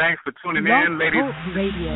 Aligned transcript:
Thanks 0.00 0.22
for 0.24 0.32
tuning 0.42 0.64
in, 0.64 0.98
ladies. 0.98 1.28
Radio. 1.54 1.92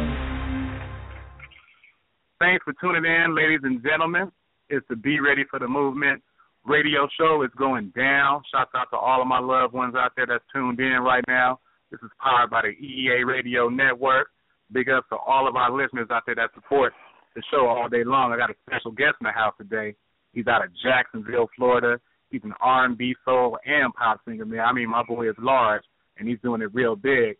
Thanks 2.39 2.63
for 2.63 2.75
tuning 2.79 3.07
in, 3.11 3.35
ladies 3.35 3.61
and 3.63 3.83
gentlemen. 3.83 4.31
It's 4.69 4.85
the 4.91 4.97
Be 4.97 5.21
Ready 5.21 5.45
for 5.49 5.59
the 5.59 5.67
Movement 5.67 6.23
radio 6.67 7.09
show. 7.19 7.41
It's 7.41 7.55
going 7.55 7.95
down. 7.97 8.43
Shouts 8.53 8.73
out 8.77 8.89
to 8.91 8.99
all 8.99 9.23
of 9.23 9.27
my 9.27 9.39
loved 9.39 9.73
ones 9.73 9.95
out 9.97 10.13
there 10.17 10.27
that's 10.27 10.45
tuned 10.53 10.81
in 10.81 11.01
right 11.01 11.25
now. 11.27 11.61
This 11.91 11.99
is 12.03 12.11
powered 12.23 12.51
by 12.51 12.61
the 12.61 12.77
EEA 12.77 13.25
Radio 13.25 13.71
Network. 13.71 14.29
Big 14.71 14.91
up 14.91 15.09
to 15.09 15.17
all 15.17 15.49
of 15.49 15.57
our 15.57 15.73
listeners 15.73 16.09
out 16.11 16.25
there 16.27 16.35
that 16.35 16.51
support 16.53 16.93
the 17.35 17.43
show 17.51 17.67
all 17.67 17.89
day 17.89 18.05
long. 18.05 18.35
I 18.35 18.37
got 18.37 18.51
a 18.51 18.55
special 18.69 18.91
guest 18.91 19.17
in 19.23 19.25
the 19.25 19.33
house 19.33 19.55
today. 19.57 19.95
He's 20.35 20.47
out 20.47 20.63
of 20.63 20.71
Jacksonville, 20.85 21.49
Florida. 21.57 21.99
He's 22.31 22.45
an 22.45 22.53
R&B, 22.61 23.15
soul, 23.25 23.57
and 23.65 23.95
pop 23.95 24.21
singer, 24.29 24.45
man. 24.45 24.61
I 24.61 24.75
mean, 24.75 24.91
my 24.91 25.03
boy 25.03 25.31
is 25.31 25.37
large, 25.39 25.85
and 26.19 26.29
he's 26.29 26.39
doing 26.43 26.61
it 26.61 26.75
real 26.75 26.97
big. 26.97 27.39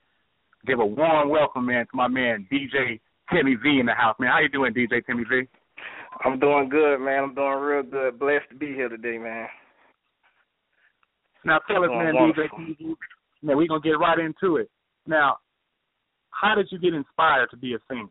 Give 0.67 0.81
a 0.81 0.87
warm 0.87 1.29
welcome, 1.29 1.67
man, 1.67 1.87
to 1.87 1.97
my 1.97 2.09
man 2.09 2.47
DJ 2.51 3.01
Timmy 3.33 3.55
V 3.55 3.81
in 3.81 3.87
the 3.87 3.93
house, 3.93 4.17
man. 4.19 4.31
How 4.31 4.41
you 4.41 4.49
doing, 4.49 4.73
DJ 4.73 5.05
Timmy 5.05 5.25
V? 5.25 5.43
I'm 6.25 6.39
doing 6.39 6.69
good, 6.69 6.99
man. 6.99 7.25
I'm 7.25 7.35
doing 7.35 7.59
real 7.59 7.83
good. 7.83 8.19
Blessed 8.19 8.49
to 8.51 8.55
be 8.57 8.69
here 8.69 8.89
today, 8.89 9.19
man. 9.19 9.49
Now 11.45 11.61
tell 11.69 11.85
us, 11.85 11.91
man, 11.91 12.15
wonderful. 12.15 12.59
DJ 12.59 12.77
Timmy 12.77 12.77
V. 12.79 12.95
Now 13.43 13.57
we're 13.57 13.69
gonna 13.69 13.81
get 13.81 13.99
right 13.99 14.19
into 14.19 14.57
it. 14.57 14.71
Now, 15.07 15.37
how 16.31 16.55
did 16.55 16.69
you 16.71 16.79
get 16.79 16.95
inspired 16.95 17.51
to 17.51 17.57
be 17.57 17.75
a 17.75 17.79
singer? 17.89 18.07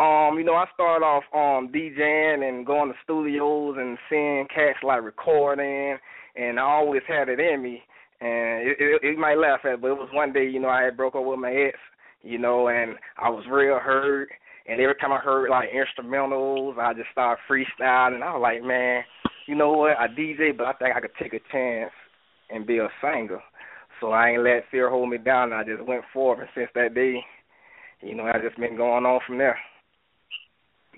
Um, 0.00 0.38
you 0.38 0.44
know, 0.44 0.54
I 0.54 0.66
started 0.74 1.04
off 1.04 1.24
um 1.34 1.72
DJing 1.72 2.48
and 2.48 2.64
going 2.64 2.90
to 2.90 2.94
studios 3.02 3.76
and 3.78 3.98
seeing 4.08 4.46
cats 4.54 4.78
like 4.84 5.02
recording, 5.02 5.98
and 6.36 6.60
I 6.60 6.62
always 6.62 7.02
had 7.08 7.28
it 7.28 7.40
in 7.40 7.62
me. 7.62 7.82
And 8.20 8.68
it, 8.68 8.76
it, 8.80 9.00
it 9.02 9.18
might 9.18 9.38
laugh 9.38 9.60
at, 9.64 9.80
but 9.80 9.88
it 9.88 9.98
was 9.98 10.08
one 10.12 10.32
day, 10.32 10.48
you 10.48 10.60
know, 10.60 10.68
I 10.68 10.82
had 10.82 10.96
broke 10.96 11.14
up 11.14 11.24
with 11.24 11.38
my 11.38 11.52
ex, 11.52 11.78
you 12.22 12.38
know, 12.38 12.68
and 12.68 12.96
I 13.16 13.30
was 13.30 13.44
real 13.50 13.78
hurt. 13.78 14.28
And 14.66 14.80
every 14.80 14.96
time 14.96 15.12
I 15.12 15.18
heard 15.18 15.50
like 15.50 15.70
instrumentals, 15.70 16.78
I 16.78 16.94
just 16.94 17.10
started 17.12 17.40
freestyling. 17.48 18.16
And 18.16 18.24
I 18.24 18.32
was 18.32 18.42
like, 18.42 18.62
man, 18.62 19.02
you 19.46 19.54
know 19.54 19.72
what? 19.72 19.96
I 19.98 20.08
DJ, 20.08 20.56
but 20.56 20.66
I 20.66 20.72
think 20.74 20.96
I 20.96 21.00
could 21.00 21.14
take 21.20 21.32
a 21.32 21.40
chance 21.52 21.92
and 22.50 22.66
be 22.66 22.78
a 22.78 22.88
singer. 23.00 23.40
So 24.00 24.10
I 24.10 24.30
ain't 24.30 24.44
let 24.44 24.64
fear 24.70 24.90
hold 24.90 25.08
me 25.08 25.18
down. 25.18 25.52
And 25.52 25.54
I 25.54 25.64
just 25.64 25.86
went 25.86 26.04
forward. 26.12 26.40
And 26.40 26.48
since 26.54 26.70
that 26.74 26.94
day, 26.94 27.20
you 28.02 28.14
know, 28.14 28.24
I 28.24 28.38
just 28.42 28.58
been 28.58 28.76
going 28.76 29.06
on 29.06 29.20
from 29.26 29.38
there. 29.38 29.58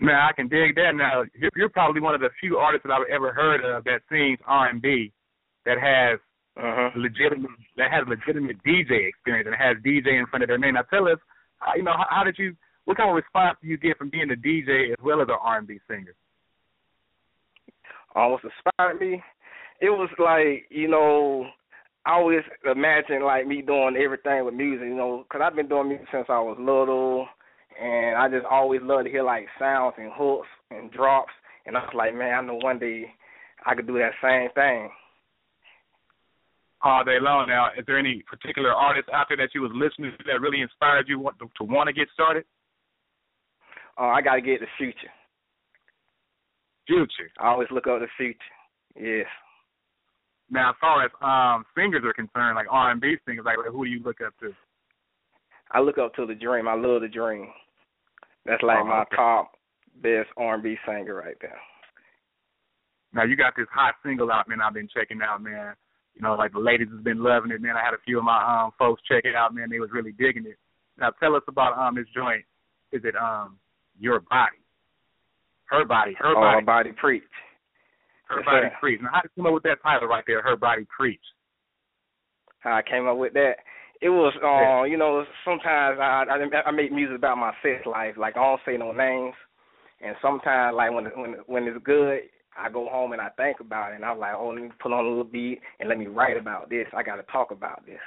Now 0.00 0.28
I 0.28 0.32
can 0.32 0.48
dig 0.48 0.74
that. 0.76 0.92
Now 0.94 1.24
you're, 1.38 1.50
you're 1.54 1.68
probably 1.68 2.00
one 2.00 2.14
of 2.14 2.20
the 2.20 2.30
few 2.40 2.56
artists 2.56 2.86
that 2.86 2.92
I've 2.92 3.08
ever 3.12 3.32
heard 3.32 3.64
of 3.64 3.84
that 3.84 4.00
sings 4.10 4.38
R&B 4.46 5.12
that 5.66 5.76
has 5.78 6.18
Uh-huh. 6.56 6.90
legitimate 6.96 7.50
that 7.76 7.90
has 7.90 8.04
legitimate 8.08 8.62
DJ 8.64 9.08
experience 9.08 9.46
and 9.46 9.56
has 9.56 9.76
DJ 9.86 10.18
in 10.18 10.26
front 10.26 10.42
of 10.42 10.48
their 10.48 10.58
name. 10.58 10.74
Now 10.74 10.82
tell 10.82 11.08
us, 11.08 11.18
how, 11.58 11.74
you 11.76 11.82
know, 11.82 11.92
how, 11.92 12.06
how 12.10 12.24
did 12.24 12.36
you? 12.38 12.56
What 12.84 12.96
kind 12.96 13.08
of 13.08 13.16
response 13.16 13.56
do 13.62 13.68
you 13.68 13.76
get 13.76 13.96
from 13.98 14.10
being 14.10 14.30
a 14.30 14.34
DJ 14.34 14.90
as 14.90 14.98
well 15.02 15.22
as 15.22 15.28
an 15.28 15.36
R&B 15.40 15.78
singer? 15.86 16.14
almost 18.14 18.44
inspired 18.44 19.00
me. 19.00 19.22
It 19.80 19.90
was 19.90 20.10
like 20.18 20.66
you 20.70 20.88
know, 20.88 21.46
I 22.04 22.12
always 22.12 22.40
imagined 22.70 23.24
like 23.24 23.46
me 23.46 23.62
doing 23.62 23.96
everything 23.96 24.44
with 24.44 24.54
music, 24.54 24.88
you 24.88 24.94
know, 24.94 25.24
because 25.24 25.42
I've 25.44 25.56
been 25.56 25.68
doing 25.68 25.88
music 25.88 26.06
since 26.12 26.26
I 26.28 26.40
was 26.40 26.56
little, 26.58 27.26
and 27.80 28.16
I 28.16 28.28
just 28.28 28.46
always 28.50 28.80
loved 28.82 29.04
to 29.04 29.10
hear 29.10 29.22
like 29.22 29.46
sounds 29.58 29.94
and 29.98 30.10
hooks 30.12 30.48
and 30.70 30.90
drops, 30.90 31.32
and 31.66 31.76
I 31.76 31.80
was 31.80 31.94
like, 31.94 32.14
man, 32.14 32.34
I 32.34 32.42
know 32.42 32.56
one 32.56 32.78
day 32.78 33.06
I 33.64 33.74
could 33.74 33.86
do 33.86 33.98
that 33.98 34.12
same 34.22 34.50
thing. 34.54 34.90
All 36.82 37.04
day 37.04 37.18
long. 37.20 37.48
Now, 37.48 37.68
is 37.76 37.84
there 37.86 37.98
any 37.98 38.22
particular 38.28 38.72
artist 38.72 39.08
out 39.12 39.26
there 39.28 39.36
that 39.38 39.54
you 39.54 39.62
was 39.62 39.72
listening 39.74 40.12
to 40.18 40.24
that 40.24 40.40
really 40.40 40.60
inspired 40.60 41.08
you 41.08 41.18
want 41.18 41.38
to, 41.38 41.50
to 41.58 41.64
want 41.64 41.88
to 41.88 41.92
get 41.92 42.08
started? 42.12 42.44
Uh, 43.98 44.06
I 44.08 44.22
got 44.22 44.36
to 44.36 44.40
get 44.40 44.60
the 44.60 44.66
future. 44.78 45.12
Future. 46.86 47.30
I 47.38 47.48
always 47.48 47.68
look 47.70 47.86
up 47.86 48.00
the 48.00 48.08
future. 48.16 48.38
Yes. 48.98 49.26
Now, 50.50 50.70
as 50.70 50.76
far 50.80 51.04
as 51.04 51.10
um 51.20 51.64
singers 51.76 52.02
are 52.04 52.12
concerned, 52.12 52.56
like 52.56 52.66
R 52.70 52.90
and 52.90 53.00
B 53.00 53.14
singers, 53.26 53.44
like 53.44 53.56
who 53.70 53.84
do 53.84 53.90
you 53.90 54.02
look 54.02 54.20
up 54.20 54.34
to? 54.40 54.52
I 55.70 55.80
look 55.80 55.98
up 55.98 56.14
to 56.14 56.26
the 56.26 56.34
dream. 56.34 56.66
I 56.66 56.74
love 56.74 57.02
the 57.02 57.08
dream. 57.08 57.48
That's 58.44 58.62
like 58.62 58.78
Oh, 58.80 58.84
my 58.84 59.02
okay. 59.02 59.16
top 59.16 59.52
best 60.02 60.28
R&B 60.36 60.76
singer 60.86 61.14
right 61.14 61.36
there. 61.40 61.58
Now 63.12 63.24
you 63.24 63.36
got 63.36 63.54
this 63.56 63.66
hot 63.72 63.94
single 64.04 64.32
out, 64.32 64.48
man. 64.48 64.60
I've 64.60 64.74
been 64.74 64.88
checking 64.88 65.20
out, 65.22 65.42
man. 65.42 65.74
You 66.20 66.28
know, 66.28 66.34
like 66.34 66.52
the 66.52 66.60
ladies 66.60 66.88
has 66.92 67.00
been 67.00 67.24
loving 67.24 67.50
it, 67.50 67.62
man. 67.62 67.80
I 67.80 67.82
had 67.82 67.94
a 67.94 68.04
few 68.04 68.18
of 68.18 68.24
my 68.24 68.36
um 68.36 68.72
folks 68.78 69.00
check 69.08 69.24
it 69.24 69.34
out, 69.34 69.54
man. 69.54 69.70
They 69.70 69.80
was 69.80 69.88
really 69.90 70.12
digging 70.12 70.44
it. 70.44 70.58
Now 70.98 71.12
tell 71.18 71.34
us 71.34 71.42
about 71.48 71.78
um 71.78 71.94
this 71.94 72.04
joint. 72.14 72.44
Is 72.92 73.00
it 73.04 73.14
um 73.16 73.56
your 73.98 74.20
body? 74.20 74.60
Her 75.64 75.86
body, 75.86 76.12
her 76.18 76.36
oh, 76.36 76.40
body, 76.40 76.56
her 76.56 76.60
body 76.60 76.92
preach. 76.92 77.22
her 78.28 78.40
yes, 78.40 78.44
body 78.44 78.66
sir. 78.68 78.76
preach. 78.80 79.00
Now 79.00 79.08
how 79.14 79.20
did 79.22 79.30
you 79.34 79.42
come 79.42 79.46
up 79.46 79.54
with 79.54 79.62
that 79.62 79.82
title 79.82 80.08
right 80.08 80.22
there? 80.26 80.42
Her 80.42 80.56
body 80.56 80.86
preach. 80.94 81.24
how 82.58 82.76
I 82.76 82.82
came 82.82 83.08
up 83.08 83.16
with 83.16 83.32
that. 83.32 83.54
It 84.02 84.10
was, 84.10 84.34
uh, 84.44 84.84
you 84.84 84.98
know, 84.98 85.24
sometimes 85.42 85.98
I, 86.00 86.24
I 86.28 86.68
I 86.68 86.70
make 86.70 86.92
music 86.92 87.16
about 87.16 87.38
my 87.38 87.52
sex 87.62 87.86
life. 87.86 88.16
Like 88.18 88.36
I 88.36 88.42
don't 88.42 88.60
say 88.66 88.76
no 88.76 88.92
names, 88.92 89.34
and 90.02 90.14
sometimes 90.20 90.76
like 90.76 90.92
when 90.92 91.06
when 91.16 91.36
when 91.46 91.64
it's 91.64 91.82
good, 91.82 92.20
I 92.58 92.68
go 92.68 92.88
home 92.88 93.12
and 93.12 93.20
I 93.20 93.28
think 93.30 93.60
about 93.60 93.92
it, 93.92 93.96
and 93.96 94.04
I'm 94.04 94.18
like, 94.18 94.34
oh, 94.36 94.48
let 94.48 94.62
me 94.62 94.70
put 94.80 94.92
on 94.92 95.04
a 95.04 95.08
little 95.08 95.24
beat 95.24 95.60
and 95.78 95.88
let 95.88 95.98
me 95.98 96.06
write 96.06 96.36
about 96.36 96.68
this. 96.68 96.86
I 96.96 97.02
got 97.02 97.16
to 97.16 97.22
talk 97.24 97.50
about 97.50 97.84
this. 97.86 98.00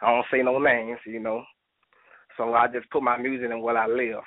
I 0.00 0.10
don't 0.10 0.24
say 0.30 0.42
no 0.42 0.58
names, 0.58 0.98
you 1.06 1.20
know. 1.20 1.42
So 2.36 2.54
I 2.54 2.68
just 2.68 2.88
put 2.90 3.02
my 3.02 3.18
music 3.18 3.50
in 3.50 3.60
what 3.60 3.76
I 3.76 3.86
live. 3.86 4.22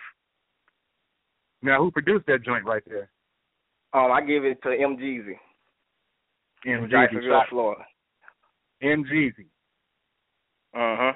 Now 1.61 1.79
who 1.79 1.91
produced 1.91 2.25
that 2.27 2.43
joint 2.43 2.65
right 2.65 2.83
there? 2.87 3.09
Um, 3.93 4.11
I 4.11 4.21
give 4.21 4.45
it 4.45 4.61
to 4.63 4.69
M 4.69 4.97
Jeezy, 4.97 5.35
M. 6.65 6.87
Jeezy. 6.87 6.91
Jacksonville, 6.91 7.29
Shout- 7.29 7.49
Florida. 7.49 7.83
M. 8.81 9.03
Jeezy. 9.11 9.45
Uh 10.73 10.95
huh. 10.99 11.13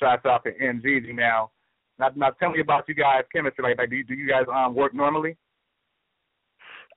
Shouts 0.00 0.26
out 0.26 0.44
to 0.44 0.50
M. 0.60 0.82
Jeezy. 0.84 1.14
Now, 1.14 1.50
now, 1.98 2.10
now 2.14 2.30
tell 2.30 2.50
me 2.50 2.60
about 2.60 2.88
you 2.88 2.94
guys' 2.94 3.24
chemistry. 3.34 3.62
Like, 3.64 3.78
like 3.78 3.90
do 3.90 3.96
you, 3.96 4.04
do 4.04 4.14
you 4.14 4.28
guys 4.28 4.44
um 4.52 4.74
work 4.74 4.94
normally? 4.94 5.36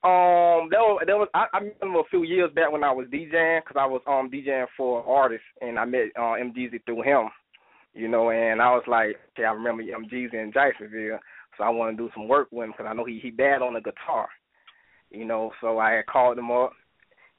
Um, 0.02 0.70
there 0.72 0.80
was, 0.80 1.04
there 1.06 1.18
was 1.18 1.28
I, 1.34 1.46
I 1.54 1.60
him 1.60 1.96
a 1.96 2.04
few 2.10 2.24
years 2.24 2.52
back 2.56 2.72
when 2.72 2.84
I 2.84 2.92
was 2.92 3.08
DJing 3.08 3.62
because 3.62 3.76
I 3.78 3.86
was 3.86 4.02
um 4.08 4.30
DJing 4.32 4.66
for 4.78 5.04
artists 5.04 5.46
and 5.62 5.78
I 5.78 5.86
met 5.86 6.12
uh, 6.18 6.34
M 6.34 6.54
Jeezy 6.58 6.84
through 6.86 7.02
him, 7.02 7.30
you 7.94 8.08
know, 8.08 8.32
and 8.32 8.62
I 8.62 8.72
was 8.72 8.84
like, 8.88 9.18
okay, 9.32 9.46
I 9.46 9.52
remember 9.52 9.84
M 9.84 10.08
Jeezy 10.12 10.36
in 10.36 10.54
Jacksonville, 10.54 11.20
so 11.58 11.64
I 11.64 11.70
want 11.70 11.98
to 11.98 12.04
do 12.04 12.10
some 12.14 12.30
work 12.30 12.48
with 12.52 12.66
him 12.66 12.72
because 12.72 12.86
I 12.90 12.94
know 12.94 13.04
he 13.04 13.20
he 13.22 13.30
bad 13.30 13.62
on 13.62 13.74
the 13.74 13.82
guitar, 13.82 14.30
you 15.12 15.26
know, 15.26 15.52
so 15.60 15.80
I 15.80 15.92
had 15.92 16.06
called 16.06 16.38
him 16.38 16.50
up 16.50 16.72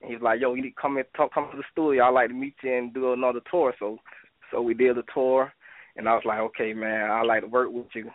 and 0.03 0.11
he's 0.11 0.23
like, 0.23 0.41
yo, 0.41 0.55
you 0.55 0.63
need 0.63 0.71
to 0.71 0.81
come 0.81 0.99
in, 0.99 1.05
talk, 1.17 1.33
come 1.33 1.49
to 1.51 1.57
the 1.57 1.63
studio. 1.73 2.05
I'd 2.05 2.11
like 2.11 2.29
to 2.29 2.35
meet 2.35 2.55
you 2.63 2.75
and 2.75 2.93
do 2.93 3.13
another 3.13 3.41
tour. 3.51 3.75
So, 3.79 3.99
so 4.51 4.63
we 4.63 4.75
did 4.75 4.97
the 4.97 5.03
tour, 5.13 5.53
and 5.97 6.09
I 6.09 6.15
was 6.15 6.25
like, 6.25 6.41
okay, 6.41 6.73
man, 6.73 7.11
I'd 7.11 7.27
like 7.27 7.43
to 7.43 7.49
work 7.49 7.71
with 7.71 7.87
you. 7.95 8.11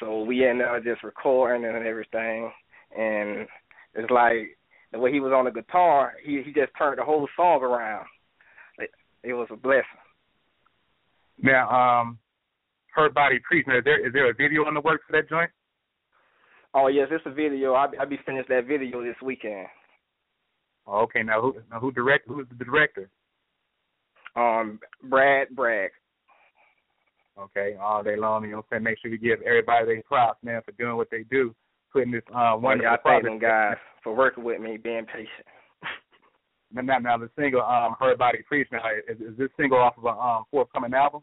So 0.00 0.22
we 0.22 0.46
ended 0.46 0.66
up 0.66 0.84
just 0.84 1.02
recording 1.02 1.64
and 1.64 1.86
everything, 1.86 2.50
and 2.96 3.46
it's 3.98 4.10
like 4.10 4.56
the 4.92 4.98
way 4.98 5.12
he 5.12 5.20
was 5.20 5.32
on 5.32 5.44
the 5.44 5.50
guitar, 5.50 6.14
he 6.24 6.42
he 6.42 6.52
just 6.52 6.72
turned 6.78 6.98
the 6.98 7.04
whole 7.04 7.28
song 7.36 7.62
around. 7.62 8.06
It, 8.78 8.90
it 9.22 9.34
was 9.34 9.48
a 9.50 9.56
blessing. 9.56 9.84
Now, 11.42 11.68
um, 11.70 12.18
her 12.94 13.10
body 13.10 13.38
preach. 13.46 13.66
Now, 13.66 13.78
is 13.78 13.84
there 13.84 14.06
is 14.06 14.12
there 14.12 14.30
a 14.30 14.34
video 14.34 14.64
on 14.64 14.74
the 14.74 14.80
works 14.80 15.04
for 15.06 15.12
that 15.12 15.28
joint? 15.28 15.50
Oh 16.74 16.88
yes, 16.88 17.08
it's 17.10 17.24
a 17.26 17.30
video. 17.30 17.74
I'll, 17.74 17.90
I'll 18.00 18.08
be 18.08 18.18
finished 18.24 18.48
that 18.48 18.66
video 18.66 19.02
this 19.02 19.16
weekend. 19.22 19.66
Oh, 20.86 21.00
okay. 21.00 21.22
Now, 21.22 21.40
who 21.40 21.56
now 21.70 21.80
who 21.80 21.92
direct? 21.92 22.28
Who's 22.28 22.46
the 22.48 22.64
director? 22.64 23.10
Um, 24.36 24.78
Brad 25.02 25.48
Bragg. 25.54 25.90
Okay, 27.38 27.76
all 27.80 28.02
day 28.02 28.16
long. 28.16 28.44
You 28.44 28.50
know, 28.50 28.56
what 28.58 28.66
I'm 28.72 28.78
saying 28.78 28.82
make 28.84 28.98
sure 29.00 29.10
you 29.10 29.18
give 29.18 29.42
everybody 29.42 29.86
their 29.86 30.02
props, 30.02 30.42
man, 30.42 30.60
for 30.64 30.72
doing 30.72 30.96
what 30.96 31.08
they 31.10 31.22
do, 31.30 31.54
putting 31.98 32.12
this 32.12 32.22
uh, 32.34 32.54
One 32.54 32.84
I 32.84 32.96
thank 33.04 33.24
them 33.24 33.38
guys 33.38 33.76
for 34.02 34.14
working 34.14 34.44
with 34.44 34.60
me, 34.60 34.76
being 34.76 35.06
patient. 35.06 35.28
Now, 36.70 36.82
now, 36.82 36.98
now 36.98 37.16
the 37.16 37.30
single, 37.34 37.62
um, 37.62 37.96
her 37.98 38.14
body 38.14 38.40
preach. 38.46 38.68
Now, 38.70 38.82
is, 39.08 39.18
is 39.18 39.38
this 39.38 39.48
single 39.58 39.78
off 39.78 39.96
of 39.96 40.04
a 40.04 40.08
um 40.08 40.44
forthcoming 40.50 40.92
album? 40.92 41.22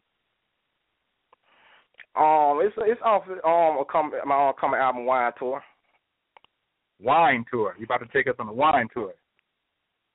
Um, 2.15 2.61
it's 2.63 2.73
it's 2.79 3.01
off 3.05 3.21
um 3.27 3.79
a 3.79 3.85
come 3.85 4.11
my 4.25 4.49
upcoming 4.49 4.79
album 4.79 5.05
Wine 5.05 5.31
Tour. 5.37 5.61
Wine 6.99 7.45
tour. 7.51 7.75
You 7.77 7.85
about 7.85 7.99
to 7.99 8.07
take 8.07 8.27
us 8.27 8.33
on 8.39 8.47
a 8.47 8.53
wine 8.53 8.87
tour? 8.91 9.13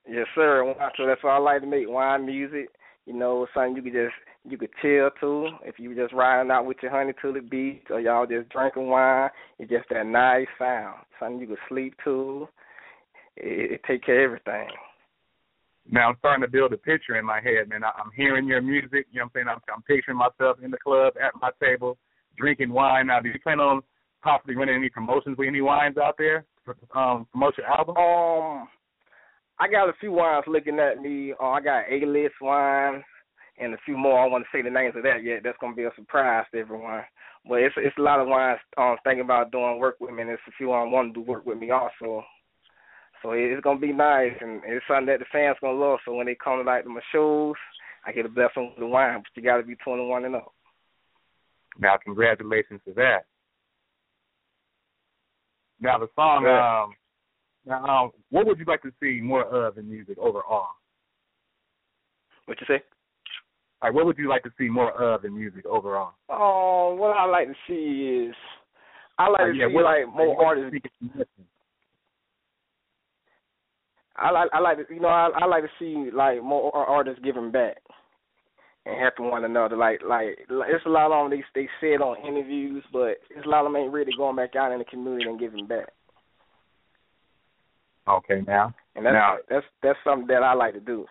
Yes, 0.05 0.27
sir. 0.35 0.65
Wine 0.65 0.75
tour. 0.97 1.07
That's 1.07 1.23
what 1.23 1.29
I 1.29 1.37
like 1.37 1.61
to 1.61 1.67
make. 1.67 1.87
Wine 1.87 2.25
music. 2.25 2.67
You 3.05 3.13
know, 3.13 3.47
something 3.53 3.77
you 3.77 3.83
can 3.83 3.93
just 3.93 4.15
you 4.47 4.57
could 4.57 4.71
chill 4.81 5.09
to. 5.19 5.49
If 5.63 5.77
you 5.77 5.95
just 5.95 6.13
riding 6.13 6.51
out 6.51 6.65
with 6.65 6.77
your 6.81 6.91
honey 6.91 7.13
to 7.21 7.31
the 7.31 7.41
beach, 7.41 7.83
or 7.89 7.99
y'all 7.99 8.25
just 8.25 8.49
drinking 8.49 8.87
wine, 8.87 9.29
it's 9.59 9.69
just 9.69 9.85
that 9.89 10.05
nice 10.05 10.47
sound. 10.57 10.99
Something 11.19 11.39
you 11.39 11.47
could 11.47 11.57
sleep 11.69 11.93
to. 12.03 12.47
It, 13.37 13.73
it 13.73 13.81
take 13.87 14.03
care 14.03 14.25
of 14.25 14.31
everything. 14.31 14.75
Now 15.89 16.09
I'm 16.09 16.15
starting 16.19 16.41
to 16.43 16.51
build 16.51 16.73
a 16.73 16.77
picture 16.77 17.15
in 17.15 17.25
my 17.25 17.41
head, 17.41 17.69
man. 17.69 17.83
I, 17.83 17.89
I'm 17.89 18.11
hearing 18.15 18.47
your 18.47 18.61
music. 18.61 19.07
You 19.11 19.19
know 19.19 19.23
what 19.23 19.23
I'm 19.23 19.29
saying? 19.33 19.47
I'm, 19.47 19.59
I'm 19.75 19.81
picturing 19.83 20.17
myself 20.17 20.57
in 20.63 20.71
the 20.71 20.77
club 20.77 21.13
at 21.21 21.33
my 21.41 21.51
table, 21.61 21.97
drinking 22.37 22.71
wine. 22.71 23.07
Now, 23.07 23.19
do 23.19 23.29
you 23.29 23.39
plan 23.39 23.59
on 23.59 23.81
possibly 24.23 24.55
running 24.55 24.75
any 24.75 24.89
promotions 24.89 25.37
with 25.37 25.47
any 25.47 25.61
wines 25.61 25.97
out 25.97 26.15
there? 26.17 26.45
Um, 26.95 27.27
promote 27.31 27.57
your 27.57 27.67
album? 27.67 27.97
Um, 27.97 28.67
I 29.59 29.67
got 29.69 29.89
a 29.89 29.93
few 29.99 30.11
wines 30.11 30.45
looking 30.47 30.79
at 30.79 31.01
me. 31.01 31.33
Uh, 31.39 31.49
I 31.49 31.61
got 31.61 31.83
A-list 31.91 32.35
wines 32.41 33.03
and 33.57 33.73
a 33.73 33.77
few 33.85 33.97
more. 33.97 34.19
I 34.19 34.23
don't 34.23 34.31
want 34.31 34.45
to 34.45 34.57
say 34.57 34.61
the 34.61 34.69
names 34.69 34.95
of 34.95 35.03
that 35.03 35.23
yet. 35.23 35.41
That's 35.43 35.57
gonna 35.59 35.75
be 35.75 35.83
a 35.83 35.91
surprise 35.95 36.45
to 36.51 36.59
everyone. 36.59 37.03
But 37.47 37.61
it's 37.61 37.75
it's 37.77 37.97
a 37.97 38.01
lot 38.01 38.19
of 38.19 38.27
wines 38.27 38.59
um 38.77 38.97
thinking 39.03 39.23
about 39.23 39.51
doing 39.51 39.79
work 39.79 39.97
with 39.99 40.13
me, 40.13 40.21
and 40.21 40.31
it's 40.31 40.41
a 40.47 40.51
few 40.57 40.73
um 40.73 40.91
want 40.91 41.13
to 41.13 41.21
do 41.21 41.29
work 41.29 41.45
with 41.45 41.57
me 41.57 41.71
also. 41.71 42.23
So 43.21 43.31
it's 43.33 43.61
gonna 43.63 43.79
be 43.79 43.93
nice, 43.93 44.33
and 44.41 44.61
it's 44.65 44.85
something 44.87 45.07
that 45.07 45.19
the 45.19 45.25
fans 45.31 45.57
gonna 45.61 45.77
love. 45.77 45.99
So 46.05 46.13
when 46.13 46.25
they 46.25 46.35
come 46.35 46.57
to 46.57 46.63
like 46.63 46.85
my 46.85 47.01
shows, 47.11 47.55
I 48.05 48.11
get 48.11 48.25
a 48.25 48.29
blessing 48.29 48.69
with 48.69 48.79
the 48.79 48.87
wine, 48.87 49.21
but 49.21 49.29
you 49.35 49.47
got 49.47 49.57
to 49.57 49.63
be 49.63 49.75
21 49.75 50.25
and 50.25 50.35
up. 50.35 50.53
Now, 51.79 51.97
congratulations 52.03 52.81
to 52.85 52.93
that. 52.95 53.25
Now 55.79 55.97
the 55.97 56.07
song, 56.15 56.43
yeah. 56.43 56.83
um, 56.83 56.93
now 57.65 58.05
um, 58.05 58.11
what 58.29 58.45
would 58.45 58.59
you 58.59 58.65
like 58.65 58.83
to 58.83 58.91
see 59.01 59.19
more 59.21 59.45
of 59.45 59.77
in 59.77 59.89
music 59.89 60.17
overall? 60.19 60.67
What 62.45 62.59
you 62.61 62.67
say? 62.67 62.83
Like, 63.81 63.93
what 63.93 64.05
would 64.05 64.17
you 64.17 64.29
like 64.29 64.43
to 64.43 64.51
see 64.57 64.69
more 64.69 64.91
of 64.91 65.25
in 65.25 65.33
music 65.35 65.65
overall? 65.65 66.13
Oh, 66.29 66.93
what 66.95 67.17
I 67.17 67.25
like 67.25 67.47
to 67.47 67.55
see 67.67 68.27
is 68.29 68.35
I 69.17 69.27
like 69.29 69.41
Uh, 69.41 69.45
to 69.47 69.53
yeah, 69.55 69.67
see 69.67 69.73
like 69.81 70.07
more 70.13 70.45
artists. 70.45 70.73
you 70.73 70.79
think 70.79 71.19
is? 71.19 71.27
I 74.17 74.29
like 74.31 74.49
I 74.53 74.59
like 74.59 74.77
to, 74.87 74.93
you 74.93 74.99
know 74.99 75.07
I 75.07 75.29
I 75.33 75.45
like 75.45 75.63
to 75.63 75.69
see 75.79 76.11
like 76.11 76.43
more 76.43 76.71
artists 76.75 77.21
giving 77.23 77.49
back 77.51 77.77
and 78.85 78.99
helping 78.99 79.31
one 79.31 79.45
another. 79.45 79.75
Like 79.77 80.01
like 80.07 80.37
it's 80.49 80.85
a 80.85 80.89
lot 80.89 81.11
of 81.11 81.29
them 81.29 81.39
they 81.39 81.61
they 81.61 81.67
say 81.79 81.93
it 81.93 82.01
on 82.01 82.23
interviews, 82.25 82.83
but 82.91 83.17
it's 83.29 83.45
a 83.45 83.49
lot 83.49 83.65
of 83.65 83.71
them 83.71 83.81
ain't 83.81 83.93
really 83.93 84.11
going 84.17 84.35
back 84.35 84.55
out 84.55 84.71
in 84.71 84.79
the 84.79 84.85
community 84.85 85.27
and 85.29 85.39
giving 85.39 85.65
back. 85.65 85.89
Okay, 88.07 88.41
now, 88.47 88.73
And 88.95 89.05
that's 89.05 89.13
Now- 89.13 89.37
that's 89.49 89.65
that's 89.81 89.99
something 90.03 90.27
that 90.27 90.43
I 90.43 90.53
like 90.53 90.73
to 90.73 90.79
do. 90.79 91.05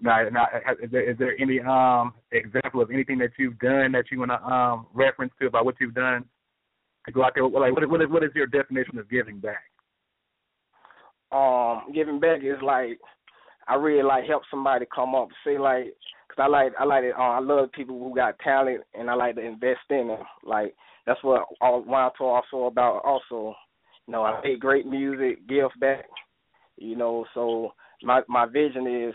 Now, 0.00 0.28
now, 0.30 0.46
is 0.82 0.90
there, 0.90 1.10
is 1.10 1.18
there 1.18 1.34
any 1.40 1.60
um 1.60 2.14
example 2.32 2.80
of 2.80 2.90
anything 2.90 3.18
that 3.18 3.30
you've 3.38 3.58
done 3.58 3.92
that 3.92 4.04
you 4.10 4.18
want 4.18 4.30
to 4.30 4.42
um 4.42 4.86
reference 4.94 5.32
to 5.40 5.46
about 5.46 5.64
what 5.64 5.76
you've 5.80 5.94
done 5.94 6.24
to 7.06 7.12
go 7.12 7.24
out 7.24 7.32
there? 7.34 7.44
Like, 7.44 7.74
what 7.74 7.88
what 7.88 8.02
is, 8.02 8.08
what 8.08 8.24
is 8.24 8.30
your 8.34 8.46
definition 8.46 8.98
of 8.98 9.10
giving 9.10 9.38
back? 9.38 9.62
um 11.32 11.82
giving 11.94 12.20
back 12.20 12.40
is 12.42 12.60
like 12.62 12.98
I 13.68 13.74
really 13.74 14.02
like 14.02 14.24
help 14.24 14.42
somebody 14.50 14.86
come 14.92 15.14
up. 15.14 15.28
Say 15.44 15.58
like, 15.58 15.94
cause 16.28 16.38
I 16.38 16.48
like 16.48 16.72
I 16.78 16.84
like 16.84 17.04
it. 17.04 17.14
Uh, 17.16 17.22
I 17.22 17.40
love 17.40 17.70
people 17.72 17.98
who 17.98 18.14
got 18.14 18.38
talent, 18.40 18.82
and 18.94 19.08
I 19.08 19.14
like 19.14 19.36
to 19.36 19.42
invest 19.42 19.80
in 19.90 20.08
them. 20.08 20.18
Like 20.44 20.74
that's 21.06 21.22
what 21.22 21.46
all 21.60 21.84
Wine 21.84 22.10
Tour 22.18 22.42
also 22.42 22.66
about. 22.66 23.02
Also, 23.04 23.54
you 24.06 24.12
know, 24.12 24.24
I 24.24 24.40
make 24.42 24.60
great 24.60 24.86
music, 24.86 25.46
give 25.48 25.70
back. 25.80 26.06
You 26.78 26.96
know, 26.96 27.26
so 27.34 27.74
my 28.02 28.22
my 28.28 28.46
vision 28.46 28.86
is 28.86 29.14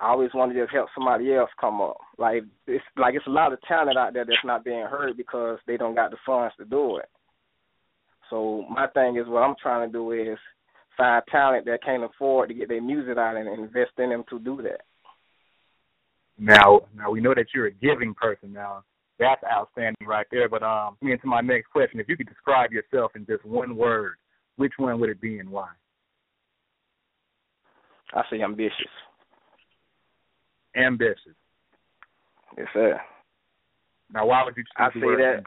I 0.00 0.08
always 0.08 0.30
want 0.34 0.52
to 0.52 0.60
just 0.60 0.72
help 0.72 0.88
somebody 0.94 1.34
else 1.34 1.50
come 1.60 1.80
up. 1.80 1.98
Like 2.18 2.44
it's 2.66 2.84
like 2.96 3.14
it's 3.14 3.26
a 3.26 3.30
lot 3.30 3.52
of 3.52 3.60
talent 3.62 3.98
out 3.98 4.14
there 4.14 4.24
that's 4.24 4.38
not 4.44 4.64
being 4.64 4.86
heard 4.86 5.16
because 5.16 5.58
they 5.66 5.76
don't 5.76 5.94
got 5.94 6.10
the 6.10 6.16
funds 6.24 6.54
to 6.58 6.64
do 6.64 6.96
it. 6.96 7.08
So 8.30 8.64
my 8.70 8.86
thing 8.88 9.16
is 9.16 9.26
what 9.26 9.42
I'm 9.42 9.54
trying 9.62 9.88
to 9.88 9.92
do 9.92 10.12
is 10.12 10.38
find 10.96 11.22
talent 11.30 11.66
that 11.66 11.84
can't 11.84 12.04
afford 12.04 12.48
to 12.48 12.54
get 12.54 12.68
their 12.68 12.82
music 12.82 13.18
out 13.18 13.36
and 13.36 13.48
invest 13.48 13.92
in 13.98 14.10
them 14.10 14.24
to 14.30 14.38
do 14.38 14.62
that. 14.62 14.80
Now, 16.38 16.80
now 16.96 17.10
we 17.10 17.20
know 17.20 17.34
that 17.34 17.46
you're 17.54 17.66
a 17.66 17.72
giving 17.72 18.14
person. 18.14 18.52
Now, 18.52 18.84
that's 19.18 19.42
outstanding 19.44 20.06
right 20.06 20.26
there. 20.30 20.48
But 20.48 20.62
um, 20.62 20.96
me 21.02 21.12
into 21.12 21.26
my 21.26 21.40
next 21.40 21.70
question. 21.70 22.00
If 22.00 22.08
you 22.08 22.16
could 22.16 22.28
describe 22.28 22.72
yourself 22.72 23.12
in 23.14 23.26
just 23.26 23.44
one 23.44 23.76
word, 23.76 24.14
which 24.56 24.72
one 24.78 24.98
would 25.00 25.10
it 25.10 25.20
be 25.20 25.38
and 25.38 25.50
why? 25.50 25.68
I 28.14 28.22
say 28.30 28.42
ambitious. 28.42 28.72
Ambitious. 30.76 31.36
Yes, 32.56 32.66
sir. 32.72 33.00
Now, 34.12 34.26
why 34.26 34.44
would 34.44 34.56
you 34.56 34.64
I 34.76 34.90
say 34.92 35.00
that 35.00 35.42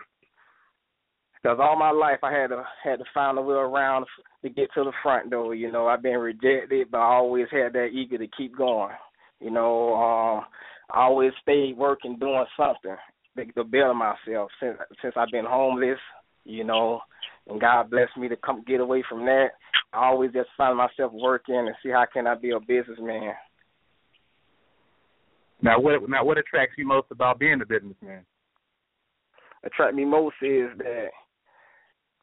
because 1.45 1.59
all 1.61 1.77
my 1.77 1.91
life 1.91 2.17
I 2.23 2.33
had 2.33 2.47
to 2.47 2.63
had 2.83 2.95
to 2.97 3.05
find 3.13 3.37
a 3.37 3.41
way 3.41 3.53
around 3.53 4.07
to 4.41 4.49
get 4.49 4.69
to 4.73 4.83
the 4.83 4.91
front 5.03 5.29
door. 5.29 5.53
You 5.53 5.71
know, 5.71 5.85
I've 5.85 6.01
been 6.01 6.17
rejected, 6.17 6.87
but 6.89 6.97
I 6.97 7.13
always 7.13 7.45
had 7.51 7.73
that 7.73 7.89
eager 7.93 8.17
to 8.17 8.27
keep 8.35 8.57
going. 8.57 8.95
You 9.39 9.51
know, 9.51 9.93
um, 9.93 10.45
I 10.91 11.01
always 11.01 11.33
stayed 11.43 11.77
working, 11.77 12.17
doing 12.17 12.45
something 12.57 12.95
to, 13.37 13.45
to 13.53 13.63
better 13.63 13.93
myself. 13.93 14.49
Since 14.59 14.77
since 15.03 15.13
I've 15.15 15.29
been 15.31 15.45
homeless, 15.45 15.99
you 16.45 16.63
know, 16.63 17.01
and 17.47 17.61
God 17.61 17.91
blessed 17.91 18.17
me 18.17 18.27
to 18.29 18.35
come 18.37 18.63
get 18.65 18.79
away 18.79 19.03
from 19.07 19.25
that. 19.25 19.49
I 19.93 20.05
always 20.05 20.31
just 20.33 20.49
find 20.57 20.75
myself 20.75 21.13
working 21.13 21.55
and 21.55 21.75
see 21.83 21.89
how 21.89 22.05
can 22.11 22.25
I 22.25 22.33
be 22.33 22.51
a 22.51 22.59
businessman. 22.59 23.33
Now, 25.61 25.79
what 25.79 26.07
now 26.09 26.23
what 26.23 26.37
attracts 26.37 26.75
you 26.77 26.85
most 26.85 27.07
about 27.11 27.39
being 27.39 27.61
a 27.61 27.65
businessman? 27.65 28.25
attract 29.65 29.95
me 29.95 30.05
most 30.05 30.35
is 30.41 30.69
that 30.77 31.07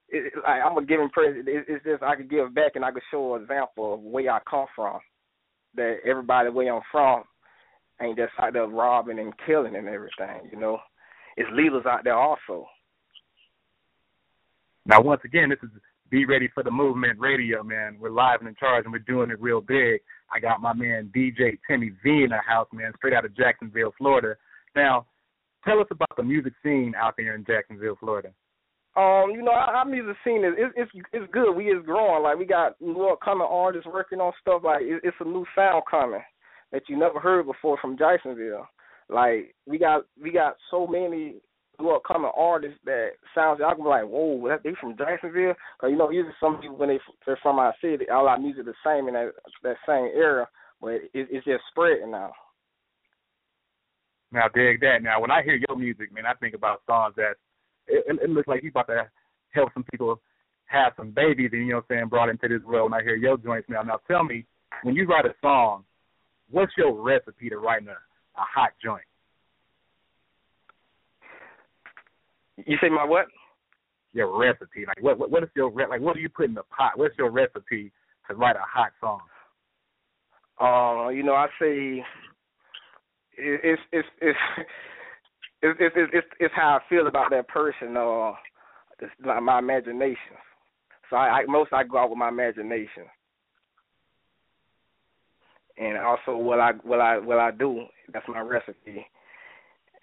it, 0.09 0.33
like 0.37 0.61
I'm 0.65 0.79
a 0.79 0.85
giving 0.85 1.11
person. 1.11 1.45
It, 1.47 1.65
it's 1.69 1.85
just 1.85 2.03
I 2.03 2.17
could 2.17 2.31
give 2.31 2.55
back 2.55 2.73
and 2.75 2.85
I 2.85 2.93
could 2.93 3.03
show 3.11 3.35
an 3.35 3.43
example 3.43 3.95
of 3.95 4.01
where 4.01 4.31
I 4.31 4.39
come 4.49 4.67
from. 4.75 5.01
That 5.75 5.99
everybody 6.07 6.51
where 6.51 6.75
I'm 6.75 6.83
from 6.91 7.25
ain't 8.01 8.19
just 8.19 8.33
out 8.39 8.53
there 8.53 8.67
robbing 8.67 9.19
and 9.19 9.33
killing 9.47 9.75
and 9.75 9.89
everything. 9.89 10.51
You 10.51 10.59
know, 10.59 10.79
it's 11.37 11.49
leaders 11.53 11.87
out 11.87 12.05
there 12.05 12.17
also. 12.17 12.67
Now, 14.85 15.01
once 15.01 15.23
again, 15.25 15.49
this 15.49 15.61
is 15.63 15.71
Be 16.11 16.27
Ready 16.27 16.49
for 16.53 16.63
the 16.63 16.71
Movement 16.71 17.19
Radio, 17.19 17.63
man. 17.63 17.97
We're 17.99 18.11
live 18.11 18.41
and 18.41 18.49
in 18.49 18.57
charge, 18.57 18.85
and 18.85 18.93
we're 18.93 18.99
doing 18.99 19.31
it 19.31 19.41
real 19.41 19.63
big. 19.63 20.01
I 20.33 20.41
got 20.41 20.61
my 20.63 20.73
man 20.73 21.11
DJ 21.15 21.59
Timmy 21.69 21.93
V 22.03 22.25
in 22.25 22.31
the 22.31 22.39
house, 22.47 22.69
man, 22.73 22.93
straight 22.97 23.15
out 23.15 23.25
of 23.25 23.37
Jacksonville, 23.37 23.93
Florida. 23.99 24.35
Now, 24.75 25.07
tell 25.65 25.81
us 25.81 25.87
about 25.91 26.17
the 26.17 26.23
music 26.23 26.55
scene 26.63 26.95
out 26.97 27.15
there 27.17 27.35
in 27.35 27.45
Jacksonville, 27.45 27.97
Florida. 28.01 28.33
Um, 28.95 29.31
you 29.33 29.43
know, 29.43 29.53
our, 29.53 29.87
music 29.87 30.17
scene 30.23 30.45
is 30.45 30.53
it's 30.59 30.75
it's 30.77 31.07
it's 31.13 31.33
good. 31.33 31.53
We 31.53 31.67
is 31.67 31.85
growing. 31.85 32.23
Like 32.23 32.39
we 32.39 32.45
got 32.45 32.79
new 32.81 33.09
upcoming 33.09 33.47
artists 33.49 33.89
working 33.91 34.21
on 34.21 34.33
stuff. 34.41 34.63
Like 34.65 34.83
it, 34.83 35.01
it's 35.03 35.17
a 35.21 35.25
new 35.25 35.47
sound 35.55 35.85
coming 35.91 36.21
that 36.73 36.83
you 36.89 36.99
never 36.99 37.19
heard 37.19 37.47
before 37.47 37.79
from 37.81 37.97
Jacksonville. 37.97 38.67
Like 39.09 39.55
we 39.67 39.79
got 39.79 40.03
we 40.23 40.31
got 40.31 40.57
so 40.71 40.87
many 40.87 41.37
new 41.81 41.91
upcoming 41.91 42.31
artists 42.37 42.79
that 42.85 43.11
sounds. 43.35 43.61
I 43.65 43.75
can 43.75 43.85
be 43.85 43.89
like, 43.89 44.05
whoa, 44.05 44.49
that 44.49 44.63
they 44.63 44.73
from 44.81 44.97
Jacksonville? 44.97 45.55
Cause 45.81 45.91
you 45.91 45.97
know 45.97 46.11
usually 46.11 46.35
some 46.41 46.59
people 46.61 46.77
when 46.77 46.89
they 46.89 47.01
they're 47.27 47.39
from 47.43 47.59
our 47.59 47.75
city, 47.81 48.09
all 48.11 48.29
our 48.29 48.39
music 48.39 48.65
the 48.65 48.75
same 48.85 49.09
in 49.09 49.15
that 49.15 49.33
that 49.63 49.77
same 49.87 50.11
era, 50.15 50.49
but 50.81 50.91
it, 50.91 51.11
it's 51.15 51.45
just 51.45 51.63
spreading 51.71 52.11
now. 52.11 52.33
Now, 54.33 54.49
dig 54.55 54.81
that. 54.81 55.03
Now, 55.03 55.21
when 55.21 55.31
I 55.31 55.43
hear 55.43 55.61
your 55.69 55.77
music, 55.77 56.13
man, 56.13 56.25
I 56.25 56.33
think 56.35 56.55
about 56.55 56.81
songs 56.87 57.15
that 57.17 57.35
it, 57.87 58.05
it, 58.09 58.19
it 58.23 58.31
looks 58.31 58.49
like 58.49 58.63
you 58.63 58.71
about 58.71 58.87
to 58.87 59.07
help 59.51 59.69
some 59.75 59.85
people 59.91 60.21
have 60.67 60.95
some 60.97 61.11
babies, 61.11 61.51
and 61.53 61.67
you 61.67 61.73
know 61.73 61.77
what 61.77 61.85
I'm 61.91 61.99
saying, 61.99 62.09
brought 62.09 62.31
into 62.31 62.49
this 62.49 62.63
world. 62.65 62.91
When 62.91 62.99
I 62.99 63.05
hear 63.05 63.17
your 63.17 63.37
joints 63.37 63.69
now, 63.69 63.83
now 63.83 64.01
tell 64.09 64.25
me, 64.25 64.47
when 64.85 64.95
you 64.95 65.07
write 65.07 65.27
a 65.27 65.35
song, 65.43 65.85
what's 66.51 66.73
your 66.79 66.99
recipe 66.99 67.51
to 67.51 67.59
writing 67.59 67.89
a, 67.89 67.93
a 67.93 68.45
hot 68.55 68.71
joint? 68.83 69.05
You 72.57 72.77
say 72.81 72.89
my 72.89 73.05
what? 73.05 73.27
Your 74.13 74.39
recipe. 74.39 74.85
Like 74.87 75.03
what? 75.03 75.19
What, 75.19 75.31
what 75.31 75.43
is 75.43 75.49
your 75.55 75.71
re- 75.71 75.87
like? 75.89 76.01
What 76.01 76.15
do 76.15 76.21
you 76.21 76.29
put 76.29 76.47
in 76.47 76.55
the 76.55 76.63
pot? 76.65 76.93
What's 76.97 77.17
your 77.17 77.31
recipe 77.31 77.93
to 78.29 78.37
write 78.37 78.57
a 78.57 78.61
hot 78.61 78.93
song? 79.01 79.21
Uh, 80.61 81.09
you 81.09 81.23
know, 81.23 81.35
I 81.35 81.47
say 81.59 82.05
it's 83.37 83.83
it's 83.93 84.09
it's 84.21 84.39
it's 85.63 85.79
it's 85.81 85.97
it's, 86.13 86.27
it's, 86.39 86.55
how 86.55 86.79
I 86.79 86.89
feel 86.89 87.07
about 87.07 87.31
that 87.31 87.49
person. 87.49 87.97
Uh, 87.97 88.33
it's 89.01 89.13
my 89.43 89.59
imagination. 89.59 90.37
So 91.11 91.17
I, 91.17 91.41
I 91.41 91.45
most 91.47 91.73
I 91.73 91.83
go 91.85 91.99
out 91.99 92.11
with 92.11 92.19
my 92.19 92.29
imagination, 92.29 93.05
and 95.79 95.99
also 95.99 96.37
what 96.37 96.61
I 96.61 96.73
what 96.85 97.01
I 97.01 97.19
what 97.19 97.39
I 97.39 97.51
do. 97.51 97.85
That's 98.13 98.29
my 98.29 98.41
recipe 98.41 99.07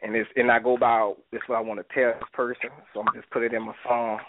and 0.01 0.15
it's 0.15 0.29
and 0.35 0.51
I 0.51 0.59
go 0.59 0.77
by 0.77 1.13
this 1.31 1.41
what 1.47 1.57
I 1.57 1.61
want 1.61 1.79
to 1.79 1.93
tell 1.93 2.13
this 2.13 2.29
person. 2.33 2.69
So 2.93 3.01
I'm 3.01 3.13
just 3.15 3.29
put 3.31 3.43
it 3.43 3.53
in 3.53 3.63
my 3.63 3.73
song. 3.87 4.19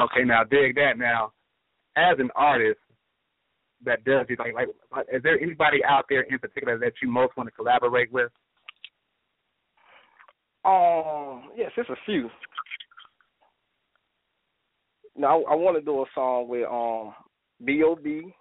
Okay, 0.00 0.24
now 0.24 0.44
dig 0.44 0.74
that. 0.76 0.96
Now, 0.96 1.32
as 1.96 2.18
an 2.18 2.30
artist 2.34 2.80
that 3.84 4.04
does 4.04 4.26
it, 4.28 4.38
like, 4.38 4.54
like, 4.54 5.06
is 5.12 5.22
there 5.22 5.38
anybody 5.40 5.84
out 5.84 6.04
there 6.08 6.22
in 6.22 6.38
particular 6.38 6.78
that 6.78 6.92
you 7.02 7.10
most 7.10 7.36
want 7.36 7.48
to 7.48 7.52
collaborate 7.52 8.12
with? 8.12 8.30
Um, 10.64 11.50
yes, 11.56 11.70
it's 11.76 11.88
a 11.88 11.96
few. 12.04 12.28
no, 15.16 15.26
I, 15.26 15.52
I 15.52 15.54
want 15.54 15.76
to 15.76 15.82
do 15.82 16.02
a 16.02 16.04
song 16.14 16.48
with 16.48 16.66
um 16.66 17.14
B.O.B. 17.64 18.34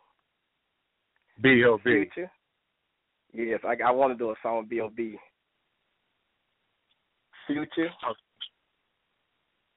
B.O.B. 1.42 1.84
Future. 1.84 2.32
Yes, 3.34 3.60
I 3.64 3.76
I 3.86 3.92
want 3.92 4.14
to 4.14 4.18
do 4.18 4.32
a 4.32 4.36
song 4.42 4.60
with 4.60 4.70
B.O.B. 4.70 5.18
Future. 7.48 7.90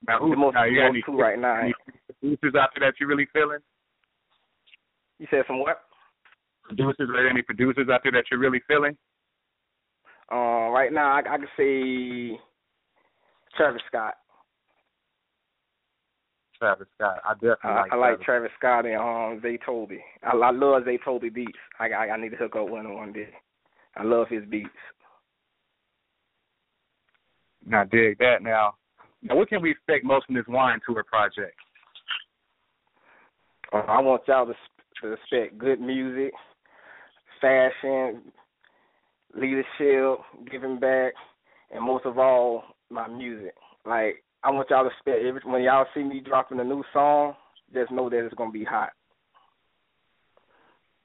Now, 0.07 0.19
who, 0.19 0.31
the 0.31 0.37
most 0.37 0.55
now, 0.55 0.65
you 0.65 0.81
got 0.81 0.89
any, 0.89 1.03
two 1.07 1.17
right 1.17 1.39
now. 1.39 1.61
any 1.61 1.75
producers 2.21 2.55
out 2.59 2.71
there 2.75 2.89
that 2.89 2.95
you 3.01 3.07
really 3.07 3.29
feeling? 3.33 3.59
You 5.19 5.27
said 5.31 5.45
some 5.47 5.61
what? 5.61 5.81
Producers, 6.65 7.09
are 7.09 7.13
there 7.13 7.29
any 7.29 7.43
producers 7.43 7.89
out 7.93 8.01
there 8.03 8.13
that 8.13 8.25
you're 8.31 8.41
really 8.41 8.61
feeling? 8.67 8.97
Uh, 10.31 10.71
right 10.71 10.93
now, 10.93 11.13
I, 11.13 11.19
I 11.21 11.37
can 11.37 11.47
say 11.57 12.39
Travis 13.57 13.83
Scott. 13.87 14.15
Travis 16.63 16.87
Scott. 16.95 17.21
I 17.25 17.35
definitely 17.35 17.59
I, 17.65 17.75
like. 17.81 17.93
I 17.93 17.97
like 17.97 18.21
Travis. 18.23 18.25
Travis 18.25 18.51
Scott 18.57 18.87
and 18.87 18.97
um 18.97 19.43
Zaytoven. 19.43 19.99
I, 20.23 20.37
I 20.37 20.51
love 20.53 20.85
Zaytoven 20.85 21.35
beats. 21.35 21.59
I, 21.81 21.89
I 21.89 22.11
I 22.11 22.17
need 22.17 22.31
to 22.31 22.37
hook 22.37 22.55
up 22.55 22.69
with 22.69 22.85
him 22.85 22.95
one 22.95 23.13
day. 23.13 23.31
I 23.97 24.05
love 24.05 24.29
his 24.29 24.45
beats. 24.49 24.69
Now 27.67 27.83
dig 27.83 28.19
that. 28.19 28.43
Now, 28.43 28.75
now 29.23 29.35
what 29.35 29.49
can 29.49 29.61
we 29.61 29.73
expect 29.73 30.05
most 30.05 30.27
from 30.27 30.37
this 30.37 30.45
wine 30.47 30.79
tour 30.87 31.03
project? 31.03 31.57
Uh, 33.73 33.79
I 33.79 34.01
want 34.01 34.23
y'all 34.29 34.47
to, 34.47 34.55
to 35.03 35.13
expect 35.15 35.59
good 35.59 35.81
music, 35.81 36.33
fashion, 37.41 38.23
leadership, 39.35 40.21
giving 40.51 40.79
back, 40.79 41.13
and 41.75 41.85
most 41.85 42.07
of 42.07 42.19
all, 42.19 42.63
my 42.89 43.09
music. 43.09 43.55
Like 43.85 44.23
I 44.45 44.51
want 44.51 44.71
y'all 44.71 44.85
to 44.85 44.91
expect 44.91 45.25
every 45.25 45.41
when 45.45 45.63
y'all 45.63 45.87
see 45.95 46.03
me 46.03 46.21
dropping 46.21 46.61
a 46.61 46.65
new 46.65 46.83
song, 46.93 47.35
just 47.73 47.93
know 47.93 48.11
that 48.11 48.25
it's 48.25 48.35
gonna 48.35 48.51
be 48.51 48.65
hot. 48.65 48.91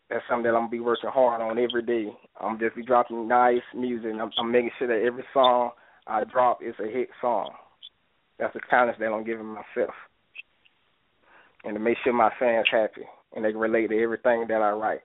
That's 0.10 0.24
something 0.30 0.44
that 0.44 0.56
I'm 0.56 0.64
gonna 0.64 0.70
be 0.70 0.80
working 0.80 1.10
hard 1.14 1.42
on 1.42 1.60
every 1.60 1.84
day. 1.84 2.12
I'm 2.40 2.60
just 2.60 2.76
be 2.76 2.84
dropping 2.84 3.28
nice 3.28 3.62
music. 3.76 4.12
I'm, 4.20 4.32
I'm 4.40 4.52
making 4.52 4.72
sure 4.80 4.88
that 4.88 5.06
every 5.06 5.24
song 5.34 5.72
I 6.08 6.24
drop 6.24 6.60
is 6.64 6.76
a 6.80 6.88
hit 6.88 7.10
song. 7.22 7.52
That's 8.40 8.54
the 8.54 8.62
challenge 8.70 8.98
that 9.00 9.08
I'm 9.08 9.26
giving 9.26 9.46
myself, 9.46 9.94
and 11.64 11.74
to 11.76 11.80
make 11.80 11.98
sure 12.04 12.14
my 12.14 12.32
fans 12.40 12.68
happy 12.72 13.06
and 13.36 13.44
they 13.44 13.52
can 13.52 13.60
relate 13.60 13.90
to 13.90 14.02
everything 14.02 14.46
that 14.48 14.62
I 14.62 14.72
write. 14.72 15.02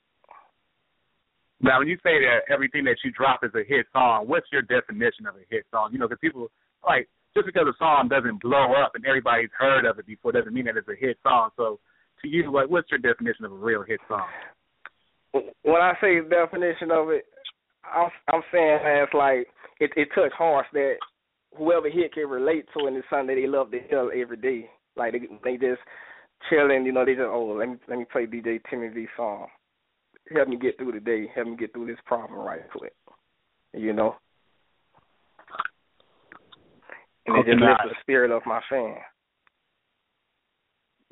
Now, 1.60 1.78
when 1.78 1.88
you 1.88 1.96
say 2.02 2.18
that 2.18 2.52
everything 2.52 2.84
that 2.84 2.96
you 3.04 3.12
drop 3.12 3.40
is 3.44 3.52
a 3.54 3.62
hit 3.66 3.86
song, 3.92 4.26
what's 4.26 4.46
your 4.50 4.62
definition 4.62 5.26
of 5.28 5.36
a 5.36 5.44
hit 5.48 5.64
song? 5.70 5.90
You 5.92 5.98
know, 5.98 6.08
because 6.08 6.20
people 6.20 6.50
like 6.86 7.08
just 7.34 7.46
because 7.46 7.66
a 7.66 7.76
song 7.78 8.08
doesn't 8.08 8.40
blow 8.42 8.74
up 8.74 8.92
and 8.94 9.04
everybody's 9.06 9.50
heard 9.58 9.84
of 9.84 9.98
it 9.98 10.06
before 10.06 10.32
doesn't 10.32 10.52
mean 10.52 10.66
that 10.66 10.76
it's 10.76 10.88
a 10.88 10.96
hit 10.98 11.18
song. 11.22 11.50
So, 11.56 11.78
to 12.22 12.28
you, 12.28 12.50
what 12.50 12.70
what's 12.70 12.90
your 12.90 13.00
definition 13.00 13.44
of 13.44 13.52
a 13.52 13.56
real 13.56 13.82
hit 13.82 14.00
song? 14.08 14.26
When 15.32 15.80
I 15.80 15.94
say 16.00 16.20
definition 16.20 16.90
of 16.90 17.10
it, 17.10 17.24
I'm 17.84 18.10
I'm 18.28 18.42
saying 18.52 18.78
as 18.84 19.08
like 19.14 19.46
it 19.80 19.90
it 19.96 20.08
touch 20.14 20.32
hearts 20.36 20.68
that 20.72 20.94
whoever 21.56 21.88
here 21.88 22.08
can 22.12 22.28
relate 22.28 22.66
to 22.76 22.86
and 22.86 22.96
it's 22.96 23.06
something 23.10 23.28
that 23.28 23.40
they 23.40 23.46
love 23.46 23.70
to 23.70 23.80
hear 23.88 24.10
every 24.12 24.36
day. 24.36 24.68
Like 24.96 25.12
they 25.12 25.20
they 25.42 25.56
just 25.56 25.80
chilling, 26.50 26.84
you 26.84 26.92
know, 26.92 27.04
they 27.04 27.14
just 27.14 27.26
oh 27.26 27.56
let 27.58 27.68
me 27.68 27.76
let 27.88 27.98
me 27.98 28.04
play 28.10 28.26
DJ 28.26 28.60
Timmy 28.68 28.88
V 28.88 29.06
song. 29.16 29.46
Help 30.34 30.48
me 30.48 30.56
get 30.56 30.76
through 30.78 30.92
the 30.92 31.00
day, 31.00 31.30
help 31.34 31.48
me 31.48 31.56
get 31.56 31.72
through 31.72 31.86
this 31.86 31.98
problem 32.06 32.38
right 32.38 32.62
quick. 32.70 32.92
You 33.74 33.92
know? 33.92 34.16
And 37.36 37.48
it 37.48 37.52
just 37.52 37.60
now- 37.60 37.70
lifts 37.70 37.84
the 37.88 38.00
spirit 38.02 38.30
of 38.30 38.44
my 38.46 38.60
fan. 38.68 38.96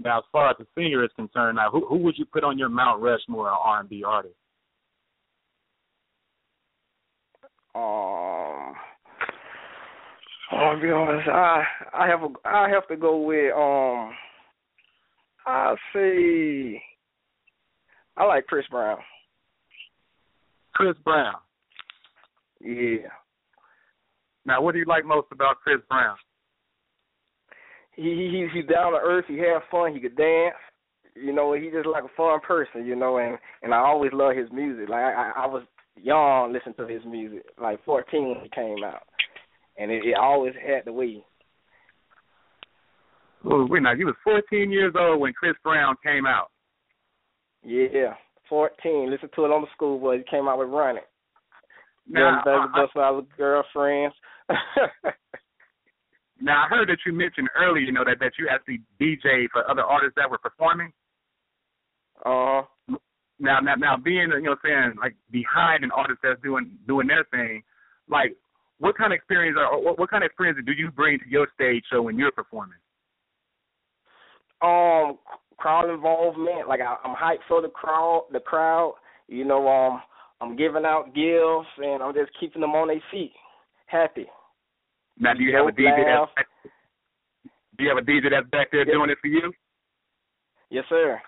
Now, 0.02 0.18
as 0.18 0.24
far 0.32 0.50
as 0.50 0.56
the 0.58 0.66
singer 0.74 1.04
is 1.04 1.10
concerned, 1.14 1.56
now 1.56 1.70
who 1.70 1.86
who 1.86 1.98
would 1.98 2.16
you 2.16 2.24
put 2.24 2.42
on 2.42 2.58
your 2.58 2.70
Mount 2.70 3.02
Rushmore 3.02 3.50
of 3.50 3.58
R 3.62 3.80
and 3.80 3.88
B 3.88 4.02
artist? 4.02 4.34
Um, 7.74 8.74
I'll 10.52 10.80
be 10.80 10.90
honest. 10.90 11.28
I 11.28 11.64
I 11.92 12.06
have 12.08 12.22
a 12.22 12.28
I 12.44 12.68
have 12.70 12.88
to 12.88 12.96
go 12.96 13.18
with 13.20 13.52
um. 13.54 14.14
I'll 15.46 15.78
say 15.92 16.82
I 18.16 18.24
like 18.24 18.46
Chris 18.46 18.66
Brown. 18.70 18.98
Chris 20.74 20.96
Brown. 21.04 21.34
Yeah, 22.60 23.08
Now, 24.46 24.62
what 24.62 24.72
do 24.72 24.78
you 24.78 24.86
like 24.86 25.04
most 25.04 25.28
about 25.32 25.60
Chris 25.62 25.80
Brown? 25.88 26.16
he 28.00 28.02
he 28.02 28.48
he's 28.52 28.66
down 28.66 28.92
to 28.92 28.98
earth. 28.98 29.26
He 29.28 29.38
have 29.38 29.62
fun. 29.70 29.94
He 29.94 30.00
could 30.00 30.16
dance. 30.16 30.54
You 31.14 31.32
know, 31.32 31.52
he's 31.52 31.72
just 31.72 31.86
like 31.86 32.04
a 32.04 32.16
fun 32.16 32.40
person. 32.40 32.86
You 32.86 32.96
know, 32.96 33.18
and 33.18 33.36
and 33.62 33.74
I 33.74 33.78
always 33.78 34.12
love 34.12 34.36
his 34.36 34.50
music. 34.52 34.88
Like 34.88 35.00
I 35.00 35.32
I 35.36 35.46
was 35.46 35.62
young 35.96 36.52
listening 36.52 36.74
to 36.76 36.86
his 36.86 37.04
music, 37.04 37.44
like 37.60 37.84
14 37.84 38.28
when 38.28 38.40
he 38.42 38.48
came 38.48 38.82
out, 38.84 39.02
and 39.76 39.90
it, 39.90 40.04
it 40.04 40.16
always 40.18 40.54
had 40.54 40.84
the 40.86 40.92
way. 40.92 41.22
Oh, 43.44 43.66
wait, 43.68 43.82
now 43.82 43.92
you 43.92 44.06
was 44.06 44.14
14 44.22 44.70
years 44.70 44.94
old 44.98 45.20
when 45.20 45.32
Chris 45.32 45.54
Brown 45.62 45.96
came 46.04 46.26
out. 46.26 46.50
Yeah, 47.62 48.14
14. 48.48 49.10
Listen 49.10 49.30
to 49.34 49.44
it 49.46 49.50
on 49.50 49.62
the 49.62 49.68
school 49.74 49.98
bus. 49.98 50.18
He 50.18 50.30
came 50.30 50.46
out 50.46 50.58
with 50.58 50.68
Run 50.68 50.98
It. 50.98 51.08
Now, 52.10 52.42
I, 52.44 52.44
baby 52.44 52.90
out 52.96 53.26
girlfriends. 53.36 54.14
now 56.40 56.64
I 56.64 56.68
heard 56.68 56.88
that 56.88 56.98
you 57.06 57.12
mentioned 57.12 57.48
earlier, 57.56 57.82
you 57.82 57.92
know, 57.92 58.04
that 58.04 58.18
that 58.20 58.32
you 58.38 58.48
actually 58.50 58.80
DJ 59.00 59.46
for 59.52 59.68
other 59.70 59.82
artists 59.82 60.14
that 60.16 60.30
were 60.30 60.38
performing. 60.38 60.92
uh 62.24 62.62
Now, 63.38 63.60
now, 63.60 63.74
now, 63.78 63.96
being 63.96 64.30
you 64.32 64.42
know, 64.42 64.56
saying 64.64 64.94
like 65.00 65.14
behind 65.30 65.84
an 65.84 65.92
artist 65.92 66.18
that's 66.22 66.42
doing 66.42 66.72
doing 66.88 67.06
their 67.06 67.24
thing, 67.30 67.62
like 68.08 68.36
what 68.78 68.96
kind 68.98 69.12
of 69.12 69.16
experience 69.16 69.56
or 69.58 69.80
what, 69.82 69.98
what 69.98 70.10
kind 70.10 70.24
of 70.24 70.26
experience 70.26 70.58
do 70.66 70.72
you 70.72 70.90
bring 70.90 71.18
to 71.20 71.28
your 71.28 71.46
stage 71.54 71.84
show 71.92 72.02
when 72.02 72.18
you're 72.18 72.32
performing? 72.32 72.78
um 74.62 75.18
crowd 75.56 75.92
involvement. 75.92 76.68
Like 76.68 76.80
I, 76.80 76.96
I'm 77.04 77.14
hyped 77.14 77.46
for 77.48 77.62
the 77.62 77.68
crowd. 77.68 78.26
The 78.32 78.40
crowd. 78.40 78.94
You 79.28 79.44
know, 79.44 79.68
um, 79.68 80.02
I'm 80.40 80.56
giving 80.56 80.84
out 80.84 81.14
gifts 81.14 81.68
and 81.78 82.02
I'm 82.02 82.14
just 82.14 82.30
keeping 82.38 82.60
them 82.62 82.70
on 82.72 82.88
their 82.88 83.02
feet, 83.10 83.32
happy. 83.86 84.26
Now, 85.18 85.34
do 85.34 85.42
you 85.42 85.54
have 85.54 85.66
a 85.66 85.72
DJ 85.72 86.04
laugh. 86.06 86.28
that's 86.36 86.48
do 87.76 87.84
you 87.84 87.88
have 87.90 87.98
a 87.98 88.02
DJ 88.06 88.30
that's 88.30 88.48
back 88.50 88.70
there 88.72 88.86
Yes. 88.86 88.92
doing 88.94 89.10
it 89.10 89.18
for 89.20 89.28
you? 89.28 89.52
Yes, 90.70 90.84
sir. 90.88 91.20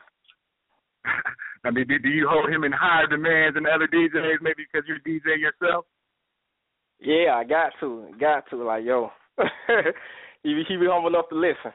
I 1.64 1.70
mean, 1.70 1.86
do, 1.88 1.98
do 1.98 2.08
you 2.08 2.28
hold 2.28 2.50
him 2.50 2.64
in 2.64 2.72
higher 2.72 3.06
demands 3.06 3.54
than 3.54 3.66
other 3.66 3.86
DJs, 3.86 4.40
maybe 4.42 4.64
because 4.70 4.86
you're 4.88 4.98
DJ 5.00 5.38
yourself? 5.40 5.84
Yeah, 7.00 7.34
I 7.36 7.44
got 7.44 7.72
to, 7.80 8.06
got 8.20 8.48
to. 8.50 8.56
Like 8.64 8.84
yo, 8.84 9.10
he 10.42 10.54
be- 10.54 10.64
he 10.68 10.76
be 10.76 10.86
humble 10.88 11.08
enough 11.08 11.28
to 11.30 11.34
listen. 11.34 11.72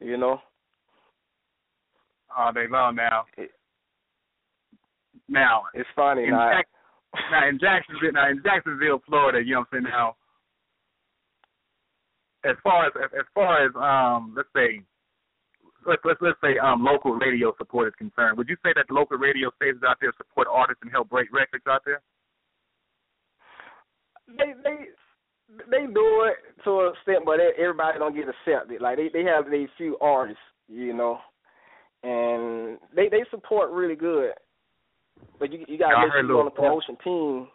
You 0.00 0.16
know. 0.16 0.40
All 2.36 2.52
day 2.52 2.66
long 2.70 2.94
now. 2.96 3.24
It- 3.36 3.50
Now, 5.28 5.64
It's 5.74 5.88
funny. 5.94 6.24
in, 6.24 6.30
Now, 6.30 6.60
now 7.30 7.48
in 7.48 7.58
Jacksonville, 7.58 8.12
now 8.12 8.30
in 8.30 8.42
Jacksonville, 8.42 9.02
Florida, 9.06 9.42
you 9.44 9.54
know 9.54 9.60
what 9.60 9.68
I'm 9.72 9.84
saying. 9.84 9.92
Now, 9.92 10.16
as 12.44 12.56
far 12.62 12.86
as 12.86 12.92
as 12.96 13.26
far 13.34 13.66
as 13.66 13.72
um, 13.76 14.34
let's 14.36 14.48
say, 14.54 14.82
let's 15.86 16.02
let's 16.04 16.20
let's 16.22 16.40
say 16.42 16.58
um, 16.58 16.84
local 16.84 17.12
radio 17.12 17.52
support 17.58 17.88
is 17.88 17.94
concerned, 17.98 18.38
would 18.38 18.48
you 18.48 18.56
say 18.64 18.72
that 18.76 18.86
the 18.88 18.94
local 18.94 19.18
radio 19.18 19.50
stations 19.56 19.82
out 19.86 19.98
there 20.00 20.12
support 20.16 20.48
artists 20.50 20.82
and 20.82 20.90
help 20.90 21.08
break 21.10 21.32
records 21.32 21.64
out 21.68 21.82
there? 21.84 22.00
they 24.38 24.52
they 24.62 24.76
they 25.70 25.86
do 25.86 26.26
it 26.28 26.36
to 26.64 26.80
an 26.80 26.92
extent, 26.94 27.24
but 27.24 27.40
everybody 27.58 27.98
don't 27.98 28.14
get 28.14 28.26
accepted. 28.28 28.80
Like 28.80 28.96
they 28.96 29.08
they 29.12 29.24
have 29.24 29.50
these 29.50 29.68
few 29.76 29.96
artists, 30.00 30.42
you 30.68 30.94
know, 30.94 31.18
and 32.02 32.78
they 32.94 33.08
they 33.08 33.24
support 33.30 33.70
really 33.70 33.96
good. 33.96 34.32
But 35.38 35.52
you 35.52 35.64
you 35.68 35.78
gotta 35.78 35.98
make 35.98 36.12
sure 36.12 36.38
on 36.38 36.44
the 36.44 36.50
promotion 36.50 36.96
team. 37.02 37.48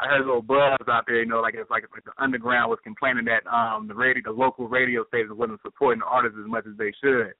I 0.00 0.08
heard 0.08 0.22
a 0.22 0.24
little 0.24 0.42
buzz 0.42 0.80
out 0.88 1.04
there, 1.06 1.20
you 1.20 1.26
know, 1.26 1.40
like 1.40 1.54
it's 1.54 1.70
like, 1.70 1.84
like 1.92 2.04
the 2.04 2.12
underground 2.16 2.70
was 2.70 2.78
complaining 2.82 3.26
that 3.26 3.46
um 3.46 3.86
the 3.88 3.94
radio, 3.94 4.22
the 4.24 4.38
local 4.38 4.68
radio 4.68 5.04
stations 5.08 5.36
wasn't 5.36 5.60
supporting 5.62 6.00
the 6.00 6.06
artists 6.06 6.38
as 6.40 6.48
much 6.48 6.64
as 6.66 6.76
they 6.78 6.92
should. 7.02 7.32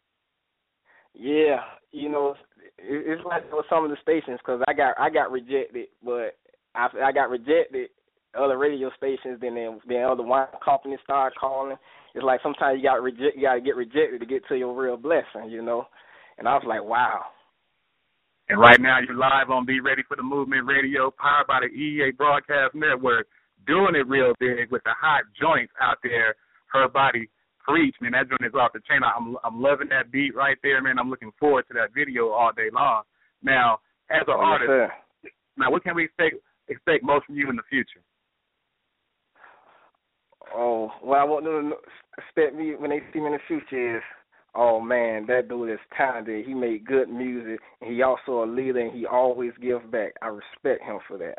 Yeah, 1.14 1.60
you 1.90 2.08
know, 2.08 2.34
it, 2.78 3.18
it's 3.18 3.24
like 3.24 3.50
with 3.52 3.66
some 3.68 3.84
of 3.84 3.90
the 3.90 3.96
stations 4.02 4.38
because 4.38 4.60
I 4.68 4.74
got 4.74 4.94
I 4.98 5.10
got 5.10 5.30
rejected, 5.30 5.88
but 6.04 6.36
after 6.74 7.02
I 7.02 7.12
got 7.12 7.30
rejected, 7.30 7.88
other 8.38 8.58
radio 8.58 8.90
stations, 8.96 9.38
then 9.40 9.54
then, 9.54 9.80
then 9.88 10.04
other 10.04 10.22
wine 10.22 10.46
companies 10.64 11.00
started 11.02 11.36
calling. 11.38 11.76
It's 12.14 12.24
like 12.24 12.40
sometimes 12.42 12.78
you 12.78 12.82
got 12.82 13.02
reject, 13.02 13.36
you 13.36 13.42
got 13.42 13.54
to 13.54 13.60
get 13.60 13.76
rejected 13.76 14.20
to 14.20 14.26
get 14.26 14.42
to 14.48 14.56
your 14.56 14.74
real 14.74 14.96
blessing, 14.96 15.48
you 15.48 15.62
know. 15.62 15.86
And 16.38 16.48
I 16.48 16.54
was 16.54 16.64
like, 16.66 16.82
wow. 16.82 17.22
And 18.50 18.58
right 18.58 18.80
now 18.80 18.98
you're 18.98 19.14
live 19.14 19.48
on 19.50 19.64
Be 19.64 19.78
Ready 19.78 20.02
for 20.08 20.16
the 20.16 20.24
Movement 20.24 20.66
Radio, 20.66 21.12
powered 21.12 21.46
by 21.46 21.60
the 21.60 21.72
EA 21.72 22.10
Broadcast 22.10 22.74
Network, 22.74 23.28
doing 23.64 23.94
it 23.94 24.08
real 24.08 24.32
big 24.40 24.72
with 24.72 24.82
the 24.82 24.90
hot 24.90 25.22
joints 25.40 25.72
out 25.80 25.98
there. 26.02 26.34
Her 26.72 26.88
body 26.88 27.30
Preach, 27.60 27.94
man, 28.00 28.10
that 28.12 28.28
joint 28.28 28.42
is 28.42 28.54
off 28.58 28.72
the 28.72 28.80
chain. 28.88 29.02
I'm 29.04 29.36
I'm 29.44 29.62
loving 29.62 29.88
that 29.90 30.10
beat 30.10 30.34
right 30.34 30.56
there, 30.64 30.82
man. 30.82 30.98
I'm 30.98 31.10
looking 31.10 31.30
forward 31.38 31.66
to 31.68 31.74
that 31.74 31.94
video 31.94 32.30
all 32.30 32.50
day 32.52 32.70
long. 32.72 33.02
Now, 33.40 33.78
as 34.10 34.22
an 34.26 34.34
artist, 34.34 34.90
yes, 35.22 35.32
now 35.56 35.70
what 35.70 35.84
can 35.84 35.94
we 35.94 36.06
expect 36.06 36.36
expect 36.66 37.04
most 37.04 37.26
from 37.26 37.36
you 37.36 37.50
in 37.50 37.56
the 37.56 37.62
future? 37.70 38.02
Oh, 40.52 40.90
well, 41.04 41.20
I 41.20 41.24
want 41.24 41.44
them 41.44 41.70
to 41.70 41.76
expect 42.18 42.56
me 42.56 42.74
when 42.74 42.90
they 42.90 43.00
see 43.12 43.20
me 43.20 43.26
in 43.26 43.32
the 43.32 43.38
future 43.46 43.98
is, 43.98 44.02
oh 44.54 44.80
man, 44.80 45.26
that 45.26 45.48
dude 45.48 45.70
is 45.70 45.78
talented. 45.96 46.44
He 46.46 46.54
made 46.54 46.84
good 46.86 47.08
music, 47.08 47.60
and 47.80 47.92
he 47.94 48.02
also 48.02 48.44
a 48.44 48.46
leader, 48.46 48.80
and 48.80 48.96
he 48.96 49.06
always 49.06 49.52
gives 49.60 49.84
back. 49.90 50.12
I 50.22 50.26
respect 50.28 50.82
him 50.84 50.98
for 51.06 51.18
that. 51.18 51.38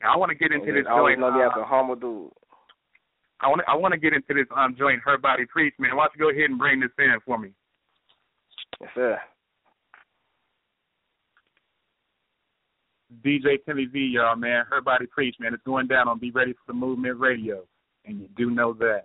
Now, 0.00 0.14
I 0.14 0.16
want 0.16 0.30
to 0.30 0.34
get 0.36 0.52
into 0.52 0.68
And 0.68 0.76
this 0.78 0.86
joint. 0.86 1.20
know 1.20 1.30
me 1.30 1.42
as 1.42 1.50
uh, 1.56 1.60
a 1.60 1.64
humble 1.64 1.94
dude. 1.96 2.30
I 3.40 3.48
want 3.48 3.60
to, 3.60 3.70
I 3.70 3.74
want 3.74 3.92
to 3.92 4.00
get 4.00 4.12
into 4.12 4.34
this 4.34 4.46
um 4.56 4.74
joint. 4.78 5.00
Her 5.04 5.18
body 5.18 5.44
preach, 5.46 5.74
man. 5.78 5.96
Why 5.96 6.04
don't 6.06 6.14
you 6.16 6.20
go 6.20 6.30
ahead 6.30 6.50
and 6.50 6.58
bring 6.58 6.80
this 6.80 6.90
in 6.98 7.16
for 7.24 7.38
me? 7.38 7.50
Yes, 8.80 8.90
sir. 8.94 9.18
DJ 13.24 13.56
Timmy 13.66 13.86
V, 13.86 14.12
y'all, 14.14 14.36
man. 14.36 14.64
Her 14.70 14.80
body 14.80 15.06
preach, 15.06 15.34
man. 15.40 15.52
It's 15.52 15.62
going 15.64 15.86
down 15.88 16.06
on 16.08 16.18
Be 16.18 16.30
Ready 16.30 16.52
for 16.52 16.60
the 16.68 16.72
Movement 16.74 17.18
Radio, 17.18 17.64
and 18.04 18.20
you 18.20 18.28
do 18.36 18.50
know 18.50 18.72
that. 18.74 19.04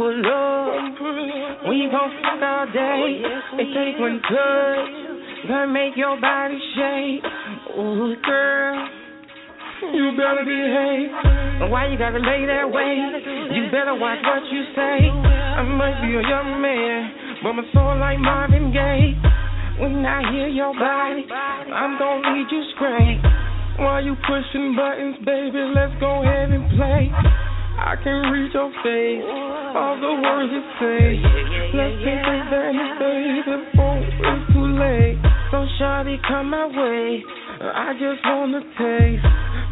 I'ma 0.00 0.96
pull 0.96 1.68
we 1.68 1.84
gon' 1.92 2.10
fuck 2.24 2.40
all 2.40 2.66
day. 2.72 3.20
It 3.60 3.68
take 3.68 4.00
one 4.00 4.16
touch, 4.24 5.46
gonna 5.46 5.68
make 5.68 5.92
your 5.94 6.18
body 6.18 6.56
shake. 6.72 7.24
Ooh, 7.76 8.16
girl, 8.24 8.88
you 9.92 10.16
better 10.16 10.44
behave. 10.48 11.68
Why 11.68 11.92
you 11.92 11.98
gotta 11.98 12.16
lay 12.16 12.48
that 12.48 12.72
way? 12.72 12.96
You 13.52 13.68
better 13.68 13.92
watch 13.92 14.24
what 14.24 14.40
you 14.48 14.64
say. 14.72 15.04
I 15.04 15.62
might 15.68 16.00
be 16.00 16.16
a 16.16 16.24
young 16.24 16.62
man, 16.62 17.12
but 17.42 17.52
my 17.52 17.64
soul 17.74 17.98
like 18.00 18.18
Marvin 18.18 18.72
Gaye. 18.72 19.20
When 19.84 20.04
I 20.06 20.32
hear 20.32 20.48
your 20.48 20.72
body, 20.72 21.28
I'm 21.28 21.98
gonna 21.98 22.48
you 22.50 22.62
straight. 22.74 23.20
While 23.78 24.02
you 24.02 24.16
pushing 24.24 24.74
buttons, 24.74 25.16
baby, 25.26 25.60
let's 25.74 25.92
go 26.00 26.22
ahead 26.22 26.48
and 26.52 26.70
play. 26.72 27.49
I 27.80 27.96
can 27.96 28.28
read 28.28 28.52
your 28.52 28.68
face, 28.84 29.24
all 29.72 29.96
the 29.96 30.12
words 30.20 30.52
you 30.52 30.62
say. 30.76 31.16
Let's 31.72 31.96
take 32.04 32.20
advantage, 32.28 32.92
baby, 33.00 33.40
before 33.40 33.96
it's 34.04 34.52
too 34.52 34.68
late. 34.76 35.16
So 35.50 35.64
shawty, 35.80 36.20
come 36.28 36.50
my 36.50 36.66
way. 36.68 37.24
I 37.60 37.96
just 37.96 38.20
wanna 38.28 38.60
taste. 38.76 39.24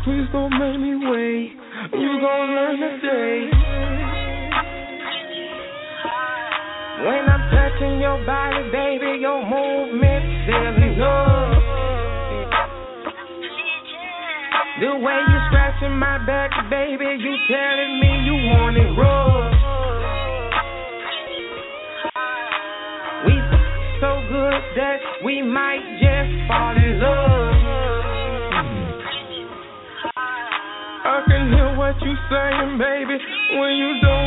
Please 0.04 0.24
don't 0.32 0.56
make 0.56 0.80
me 0.80 0.96
wait. 1.04 1.52
You 2.00 2.12
gon' 2.24 2.48
learn 2.56 2.80
today. 2.80 3.38
When 7.04 7.22
I'm 7.28 7.44
touching 7.52 8.00
your 8.00 8.24
body, 8.24 8.72
baby, 8.72 9.20
your 9.20 9.44
movement 9.44 10.24
feeling 10.48 11.00
up. 11.02 11.48
The 14.80 14.94
way 14.96 15.18
you 15.28 15.40
my 15.98 16.18
back, 16.24 16.50
baby, 16.70 17.04
you 17.18 17.34
telling 17.50 18.00
me 18.00 18.10
you 18.24 18.34
want 18.54 18.76
it 18.76 18.90
rough. 18.94 19.50
We 23.26 23.34
so 23.98 24.22
good 24.30 24.62
that 24.78 24.98
we 25.24 25.42
might 25.42 25.82
just 25.98 26.30
fall 26.46 26.76
in 26.76 27.00
love. 27.00 27.54
I 31.04 31.22
can 31.26 31.50
hear 31.50 31.76
what 31.76 32.00
you 32.00 32.14
saying, 32.30 32.78
baby, 32.78 33.18
when 33.58 33.72
you 33.74 34.00
don't 34.00 34.17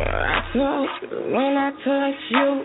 I 0.00 0.40
touch 0.52 0.94
when 1.32 1.56
I 1.56 1.70
touch 1.84 2.20
you. 2.30 2.64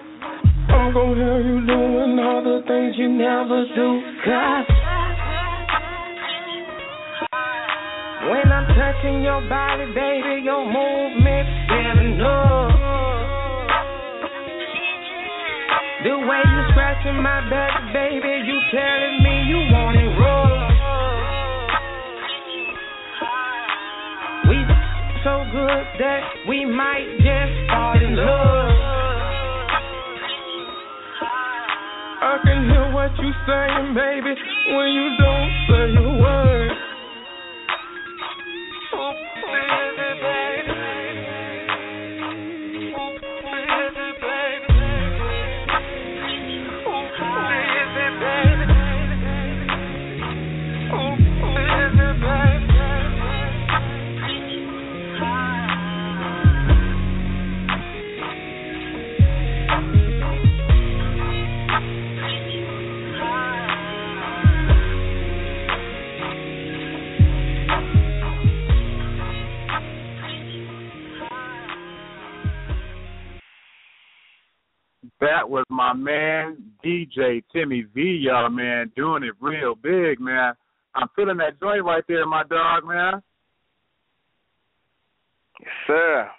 I'm 0.69 0.93
gonna 0.93 1.25
have 1.25 1.45
you 1.45 1.60
doing 1.65 2.19
all 2.19 2.43
the 2.43 2.63
things 2.67 2.95
you 2.97 3.10
never 3.10 3.65
do. 3.75 4.01
Cause 4.25 4.67
when 8.29 8.51
I'm 8.51 8.67
touching 8.73 9.21
your 9.23 9.41
body, 9.47 9.86
baby, 9.93 10.41
your 10.43 10.65
movement 10.65 11.47
feeling 11.69 12.21
up. 12.21 12.71
The 16.05 16.13
way 16.21 16.41
you 16.45 16.62
scratching 16.71 17.17
my 17.21 17.49
back, 17.49 17.93
baby, 17.93 18.45
you 18.45 18.58
telling 18.69 19.23
me 19.23 19.24
good 25.55 25.87
that 25.99 26.21
we 26.49 26.65
might 26.65 27.07
just 27.23 27.55
fall 27.71 27.95
in 27.95 28.15
love. 28.15 28.75
I 32.27 32.35
can 32.43 32.67
hear 32.67 32.91
what 32.91 33.11
you 33.23 33.31
saying, 33.47 33.95
baby, 33.95 34.35
when 34.75 34.87
you 34.91 35.07
don't 35.15 35.51
say 35.69 35.95
a 35.95 36.09
word. 36.19 36.84
My 75.85 75.93
man 75.93 76.57
DJ 76.83 77.43
Timmy 77.53 77.85
V, 77.93 78.21
y'all 78.23 78.49
man, 78.49 78.91
doing 78.95 79.23
it 79.23 79.33
real 79.39 79.75
big, 79.75 80.19
man. 80.19 80.53
I'm 80.95 81.07
feeling 81.15 81.37
that 81.37 81.59
joy 81.59 81.77
right 81.79 82.03
there, 82.07 82.25
my 82.25 82.43
dog, 82.43 82.85
man. 82.85 83.21
Yes, 85.59 85.69
sir. 85.85 86.29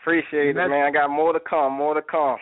Appreciate 0.00 0.50
it, 0.50 0.54
man. 0.54 0.86
I 0.86 0.90
got 0.90 1.10
more 1.10 1.34
to 1.34 1.40
come, 1.40 1.74
more 1.74 1.94
to 1.94 2.02
come. 2.02 2.38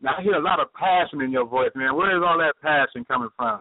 Now 0.00 0.12
I 0.18 0.22
hear 0.22 0.34
a 0.34 0.42
lot 0.42 0.60
of 0.60 0.72
passion 0.74 1.20
in 1.20 1.32
your 1.32 1.46
voice, 1.46 1.72
man. 1.74 1.96
Where 1.96 2.16
is 2.16 2.22
all 2.24 2.38
that 2.38 2.54
passion 2.62 3.04
coming 3.04 3.30
from? 3.36 3.60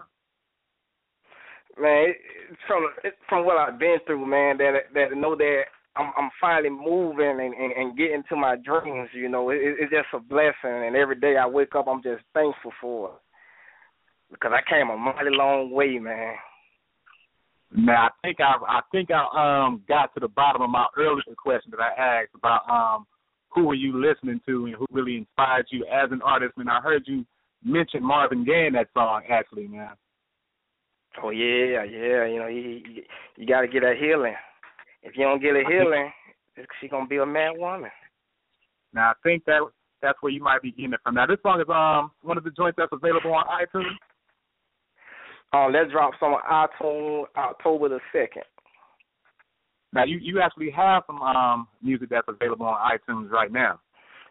Man, 1.81 2.13
it's 2.51 2.61
from 2.67 2.87
it's 3.03 3.17
from 3.27 3.45
what 3.45 3.57
I've 3.57 3.79
been 3.79 3.97
through, 4.05 4.25
man. 4.27 4.57
That 4.57 4.93
that 4.93 5.17
know 5.17 5.35
that 5.35 5.61
I'm 5.97 6.11
I'm 6.17 6.29
finally 6.39 6.69
moving 6.69 7.39
and, 7.39 7.53
and 7.53 7.71
and 7.73 7.97
getting 7.97 8.23
to 8.29 8.35
my 8.35 8.55
dreams. 8.55 9.09
You 9.13 9.29
know, 9.29 9.49
it, 9.49 9.59
it's 9.61 9.91
just 9.91 10.07
a 10.13 10.19
blessing, 10.19 10.53
and 10.63 10.95
every 10.95 11.19
day 11.19 11.35
I 11.37 11.47
wake 11.47 11.75
up, 11.75 11.87
I'm 11.87 12.03
just 12.03 12.23
thankful 12.33 12.71
for 12.79 13.09
it 13.09 13.15
because 14.31 14.51
I 14.53 14.69
came 14.69 14.89
a 14.89 14.97
mighty 14.97 15.29
long 15.29 15.71
way, 15.71 15.99
man. 15.99 16.35
Now 17.75 18.07
I 18.07 18.09
think 18.21 18.39
I 18.39 18.53
I 18.67 18.81
think 18.91 19.09
I 19.11 19.65
um 19.65 19.81
got 19.87 20.13
to 20.13 20.19
the 20.19 20.27
bottom 20.29 20.61
of 20.61 20.69
my 20.69 20.87
earlier 20.97 21.21
question 21.37 21.71
that 21.71 21.81
I 21.81 22.21
asked 22.21 22.35
about 22.35 22.69
um 22.69 23.05
who 23.49 23.65
were 23.65 23.73
you 23.73 23.99
listening 23.99 24.39
to 24.45 24.65
and 24.65 24.75
who 24.75 24.85
really 24.91 25.17
inspired 25.17 25.67
you 25.71 25.85
as 25.85 26.11
an 26.11 26.21
artist. 26.21 26.53
And 26.57 26.69
I 26.69 26.79
heard 26.79 27.03
you 27.07 27.25
mention 27.63 28.03
Marvin 28.03 28.45
Gaye 28.45 28.67
in 28.67 28.73
that 28.73 28.87
song, 28.93 29.23
actually, 29.29 29.67
man. 29.67 29.91
Oh 31.23 31.31
yeah, 31.31 31.83
yeah. 31.83 32.25
You 32.25 32.39
know, 32.39 32.47
you 32.47 32.81
you, 32.87 33.03
you 33.35 33.47
got 33.47 33.61
to 33.61 33.67
get 33.67 33.81
that 33.81 33.97
healing. 33.99 34.35
If 35.03 35.15
you 35.15 35.23
don't 35.23 35.41
get 35.41 35.55
a 35.55 35.63
healing, 35.67 36.11
she 36.81 36.87
gonna 36.87 37.07
be 37.07 37.17
a 37.17 37.25
mad 37.25 37.51
woman. 37.57 37.91
Now 38.93 39.11
I 39.11 39.13
think 39.23 39.45
that 39.45 39.61
that's 40.01 40.17
where 40.21 40.31
you 40.31 40.41
might 40.41 40.61
be 40.61 40.71
getting 40.71 40.93
it 40.93 40.99
from. 41.03 41.15
Now 41.15 41.25
this 41.25 41.37
song 41.43 41.61
is 41.61 41.67
um 41.69 42.11
one 42.21 42.37
of 42.37 42.43
the 42.43 42.51
joints 42.51 42.77
that's 42.77 42.91
available 42.91 43.33
on 43.33 43.45
iTunes. 43.45 43.95
Um, 45.53 45.71
that 45.71 45.89
drops 45.91 46.17
on 46.21 46.41
iTunes 46.49 47.25
October 47.37 47.89
the 47.89 47.99
second. 48.11 48.43
Now 49.93 50.03
you 50.03 50.17
you 50.17 50.41
actually 50.41 50.71
have 50.71 51.03
some 51.07 51.21
um 51.21 51.67
music 51.81 52.09
that's 52.09 52.27
available 52.27 52.65
on 52.65 52.77
iTunes 52.91 53.29
right 53.29 53.51
now. 53.51 53.79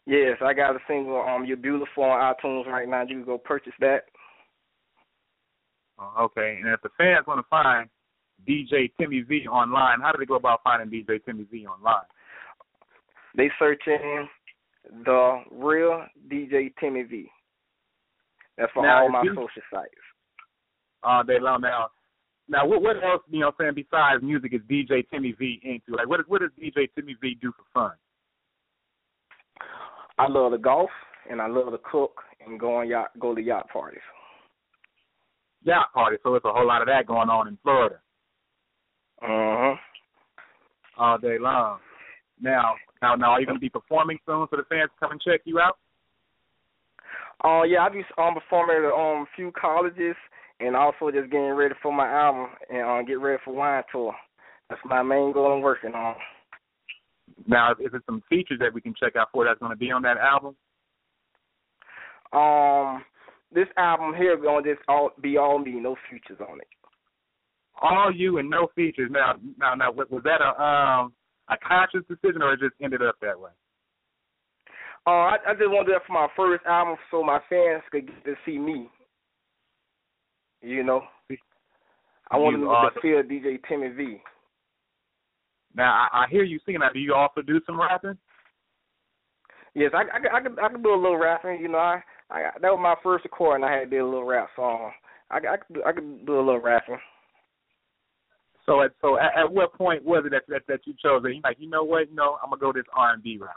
Yes, 0.06 0.36
I 0.40 0.52
got 0.52 0.76
a 0.76 0.78
single 0.86 1.20
um 1.20 1.44
You're 1.44 1.56
Beautiful 1.56 2.04
on 2.04 2.34
iTunes 2.34 2.66
right 2.66 2.88
now. 2.88 3.02
You 3.02 3.16
can 3.16 3.24
go 3.24 3.38
purchase 3.38 3.72
that. 3.80 4.02
Uh, 5.98 6.22
okay, 6.24 6.58
and 6.62 6.72
if 6.72 6.80
the 6.82 6.90
fans 6.98 7.26
want 7.26 7.40
to 7.40 7.46
find 7.48 7.88
DJ 8.48 8.92
Timmy 8.98 9.22
V 9.22 9.46
online, 9.48 10.00
how 10.00 10.12
do 10.12 10.18
they 10.18 10.26
go 10.26 10.36
about 10.36 10.60
finding 10.62 10.88
DJ 10.88 11.24
Timmy 11.24 11.46
V 11.50 11.66
online? 11.66 12.04
They 13.36 13.50
search 13.58 13.82
in 13.86 14.28
the 15.04 15.42
real 15.50 16.04
DJ 16.30 16.72
Timmy 16.80 17.02
V. 17.02 17.30
That's 18.56 18.72
for 18.72 18.82
now, 18.82 19.02
all 19.02 19.10
my 19.10 19.22
you, 19.22 19.30
social 19.30 19.62
sites. 19.72 19.90
All 21.02 21.24
day 21.24 21.38
long 21.40 21.60
now. 21.60 21.88
Now, 22.48 22.66
what 22.66 22.82
what 22.82 22.96
else 23.02 23.22
you 23.28 23.40
know? 23.40 23.52
Saying 23.58 23.72
besides 23.74 24.22
music, 24.22 24.54
is 24.54 24.60
DJ 24.70 25.04
Timmy 25.10 25.32
V 25.32 25.60
into? 25.64 25.96
Like, 25.96 26.08
what 26.08 26.20
what 26.28 26.40
does 26.40 26.50
DJ 26.60 26.88
Timmy 26.94 27.16
V 27.20 27.36
do 27.40 27.52
for 27.52 27.64
fun? 27.74 27.96
I 30.18 30.28
love 30.28 30.52
to 30.52 30.58
golf 30.58 30.90
and 31.30 31.42
I 31.42 31.46
love 31.46 31.70
to 31.72 31.78
cook 31.78 32.22
and 32.44 32.58
go 32.58 32.76
on 32.76 32.88
yacht 32.88 33.10
go 33.18 33.34
to 33.34 33.42
yacht 33.42 33.68
parties. 33.70 34.00
Yacht 35.64 35.92
parties, 35.92 36.20
so 36.22 36.34
it's 36.36 36.44
a 36.44 36.52
whole 36.52 36.66
lot 36.66 36.82
of 36.82 36.88
that 36.88 37.06
going 37.06 37.28
on 37.28 37.48
in 37.48 37.58
Florida. 37.62 37.96
Uh 39.22 39.26
huh. 39.26 39.74
All 40.98 41.18
day 41.18 41.38
long. 41.38 41.78
Now, 42.40 42.74
now, 43.02 43.14
now, 43.14 43.30
are 43.32 43.40
you 43.40 43.46
going 43.46 43.56
to 43.56 43.60
be 43.60 43.68
performing 43.68 44.18
soon 44.26 44.46
so 44.50 44.56
the 44.56 44.64
fans 44.68 44.90
to 44.94 45.00
come 45.00 45.12
and 45.12 45.20
check 45.20 45.40
you 45.44 45.58
out? 45.58 45.78
Oh 47.44 47.60
uh, 47.60 47.62
yeah, 47.64 47.80
I 47.80 47.88
be 47.90 48.02
um 48.18 48.34
performing 48.34 48.76
at 48.76 48.92
um 48.92 49.22
a 49.22 49.26
few 49.36 49.52
colleges 49.58 50.16
and 50.60 50.74
also 50.74 51.10
just 51.10 51.30
getting 51.30 51.50
ready 51.50 51.74
for 51.82 51.92
my 51.92 52.08
album 52.10 52.48
and 52.70 52.82
uh, 52.82 53.02
get 53.02 53.20
ready 53.20 53.40
for 53.44 53.54
wine 53.54 53.82
tour. 53.92 54.14
That's 54.70 54.80
my 54.84 55.02
main 55.02 55.32
goal 55.32 55.52
I'm 55.52 55.60
working 55.60 55.92
on. 55.92 56.14
Now, 57.46 57.72
is 57.72 57.92
it 57.92 58.02
some 58.06 58.22
features 58.28 58.58
that 58.60 58.72
we 58.72 58.80
can 58.80 58.94
check 58.98 59.16
out 59.16 59.28
for 59.32 59.44
that's 59.44 59.60
going 59.60 59.70
to 59.70 59.76
be 59.76 59.90
on 59.90 60.02
that 60.02 60.16
album? 60.16 60.56
Um, 62.32 63.04
this 63.52 63.68
album 63.76 64.14
here 64.16 64.36
going 64.36 64.64
to 64.64 64.74
just 64.74 64.82
all 64.88 65.10
be 65.20 65.36
all 65.36 65.58
me, 65.58 65.72
no 65.72 65.96
features 66.10 66.38
on 66.40 66.58
it. 66.60 66.68
All 67.82 68.12
you 68.14 68.38
and 68.38 68.48
no 68.48 68.68
features. 68.74 69.10
Now, 69.10 69.34
now, 69.58 69.74
now, 69.74 69.92
was 69.92 70.22
that 70.24 70.40
a 70.40 70.62
um 70.62 71.12
a 71.48 71.56
conscious 71.66 72.02
decision 72.08 72.42
or 72.42 72.54
it 72.54 72.60
just 72.60 72.74
ended 72.82 73.02
up 73.02 73.16
that 73.20 73.38
way? 73.38 73.50
Uh, 75.06 75.10
I, 75.10 75.36
I 75.46 75.52
just 75.52 75.70
wanted 75.70 75.92
that 75.94 76.02
for 76.06 76.14
my 76.14 76.26
first 76.36 76.64
album 76.66 76.96
so 77.10 77.22
my 77.22 77.38
fans 77.48 77.82
could 77.92 78.06
get 78.06 78.24
to 78.24 78.34
see 78.44 78.58
me. 78.58 78.90
You 80.62 80.82
know, 80.82 81.02
I 82.30 82.36
wanted 82.38 82.60
them 82.60 82.68
to 82.68 83.00
feel 83.00 83.22
DJ 83.22 83.60
Timmy 83.68 83.88
V. 83.88 84.20
Now 85.74 86.08
I, 86.12 86.24
I 86.24 86.26
hear 86.30 86.42
you 86.42 86.58
singing. 86.64 86.80
Now, 86.80 86.90
do 86.92 86.98
you 86.98 87.14
also 87.14 87.42
do 87.42 87.60
some 87.66 87.80
rapping? 87.80 88.18
Yes, 89.74 89.92
I 89.94 89.98
I, 89.98 90.38
I 90.38 90.40
can 90.40 90.58
I 90.58 90.68
can 90.68 90.82
do 90.82 90.94
a 90.94 90.96
little 90.96 91.18
rapping. 91.18 91.60
You 91.60 91.68
know, 91.68 91.78
I, 91.78 92.00
I 92.30 92.50
that 92.60 92.72
was 92.72 92.80
my 92.82 92.94
first 93.02 93.24
recording. 93.24 93.64
I 93.64 93.72
had 93.72 93.90
to 93.90 93.90
do 93.90 94.04
a 94.04 94.08
little 94.08 94.24
rap 94.24 94.48
song. 94.56 94.90
I 95.30 95.36
I 95.36 95.56
could 95.58 95.74
do, 95.74 95.82
I 95.86 95.92
could 95.92 96.26
do 96.26 96.36
a 96.36 96.42
little 96.42 96.60
rapping. 96.60 96.98
So 98.66 98.82
at 98.82 98.90
so 99.00 99.18
at, 99.18 99.30
at 99.38 99.52
what 99.52 99.72
point 99.74 100.04
was 100.04 100.24
it 100.26 100.32
that 100.32 100.42
that, 100.48 100.62
that 100.68 100.80
you 100.84 100.94
chose 101.02 101.22
that 101.22 101.32
you 101.34 101.40
like 101.44 101.56
you 101.58 101.70
know 101.70 101.84
what 101.84 102.12
know 102.12 102.36
I'm 102.42 102.50
gonna 102.50 102.60
go 102.60 102.72
this 102.72 102.84
R 102.94 103.14
and 103.14 103.22
B 103.22 103.38
route? 103.40 103.50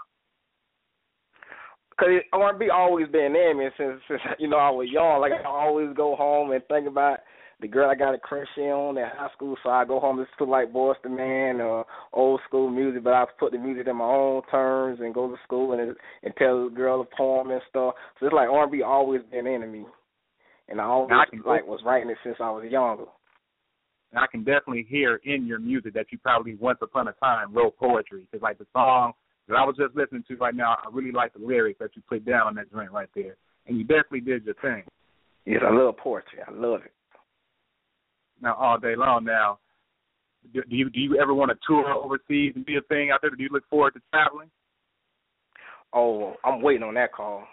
Cause 2.00 2.10
R 2.32 2.50
and 2.50 2.60
B 2.60 2.70
always 2.72 3.08
been 3.08 3.36
in 3.36 3.58
me 3.58 3.68
since 3.78 4.00
since 4.08 4.22
you 4.38 4.48
know 4.48 4.58
I 4.58 4.70
was 4.70 4.88
young. 4.92 5.20
Like 5.20 5.34
I 5.34 5.48
always 5.48 5.90
go 5.96 6.16
home 6.16 6.52
and 6.52 6.64
think 6.68 6.88
about 6.88 7.20
the 7.60 7.68
girl 7.68 7.90
I 7.90 7.96
got 7.96 8.14
a 8.14 8.18
crush 8.18 8.48
on 8.58 8.98
in 8.98 9.04
high 9.04 9.28
school, 9.34 9.58
so 9.64 9.70
I 9.70 9.84
go 9.84 10.00
home 10.00 10.18
and 10.18 10.28
listen 10.28 10.46
to 10.46 10.52
like 10.52 10.72
Boyz 10.72 10.96
II 11.06 11.12
Men 11.12 11.60
or 11.60 11.86
old 12.14 12.40
school 12.48 12.70
music, 12.70 13.04
but 13.04 13.14
I 13.14 13.26
put 13.38 13.52
the 13.52 13.58
music 13.58 13.88
in 13.88 13.98
my 13.98 14.06
own 14.06 14.44
terms 14.50 15.00
and 15.02 15.14
go 15.14 15.28
to 15.28 15.36
school 15.44 15.74
and 15.74 15.96
and 16.24 16.34
tell 16.38 16.70
the 16.70 16.76
girl 16.76 17.02
a 17.02 17.16
poem 17.18 17.52
and 17.52 17.62
stuff. 17.70 17.96
So 18.20 18.28
it's 18.28 18.34
like 18.34 18.48
R 18.48 18.64
and 18.64 18.72
B 18.72 18.82
always 18.82 19.22
been 19.32 19.48
into 19.48 19.68
me, 19.68 19.86
and 20.70 20.80
I 20.80 20.86
always 20.86 21.12
I 21.12 21.50
like 21.50 21.68
was 21.68 21.82
writing 21.84 22.10
it 22.10 22.18
since 22.24 22.38
I 22.40 22.52
was 22.52 22.64
younger. 22.70 23.06
I 24.16 24.26
can 24.28 24.44
definitely 24.44 24.88
hear 24.90 25.22
in 25.24 25.46
your 25.46 25.60
music 25.60 25.94
that 25.94 26.08
you 26.12 26.18
probably 26.18 26.56
once 26.56 26.80
upon 26.82 27.08
a 27.08 27.14
time 27.14 27.54
wrote 27.54 27.78
poetry 27.78 28.26
because 28.30 28.42
like 28.42 28.58
the 28.58 28.66
song 28.74 29.14
that 29.48 29.56
I 29.56 29.64
was 29.64 29.76
just 29.78 29.96
listening 29.96 30.24
to 30.28 30.36
right 30.38 30.56
now, 30.56 30.78
I 30.84 30.90
really 30.92 31.12
like 31.12 31.34
the 31.34 31.46
lyrics 31.46 31.80
that 31.80 31.92
you 31.96 32.02
put 32.08 32.26
down 32.26 32.48
on 32.48 32.56
that 32.56 32.72
joint 32.72 32.92
right 32.92 33.10
there, 33.16 33.36
and 33.68 33.78
you 33.78 33.84
definitely 33.84 34.22
did 34.22 34.46
your 34.46 34.56
thing. 34.56 34.84
Yes, 35.46 35.62
I 35.66 35.72
love 35.74 35.98
poetry. 35.98 36.40
I 36.48 36.52
love 36.52 36.82
it 36.86 36.92
now 38.42 38.56
all 38.56 38.78
day 38.80 38.96
long. 38.96 39.26
Now, 39.26 39.60
do, 40.54 40.64
do 40.70 40.76
you 40.76 40.90
do 40.90 41.00
you 41.00 41.20
ever 41.22 41.34
want 41.34 41.52
to 41.52 41.58
tour 41.68 41.92
overseas 41.92 42.54
and 42.56 42.66
be 42.66 42.78
a 42.78 42.82
thing 42.82 43.12
out 43.12 43.20
there? 43.22 43.32
Do 43.32 43.44
you 43.44 43.50
look 43.52 43.68
forward 43.70 43.94
to 43.94 44.02
traveling? 44.12 44.50
Oh, 45.94 46.36
I'm 46.44 46.62
waiting 46.62 46.84
on 46.84 46.94
that 46.96 47.14
call. 47.14 47.44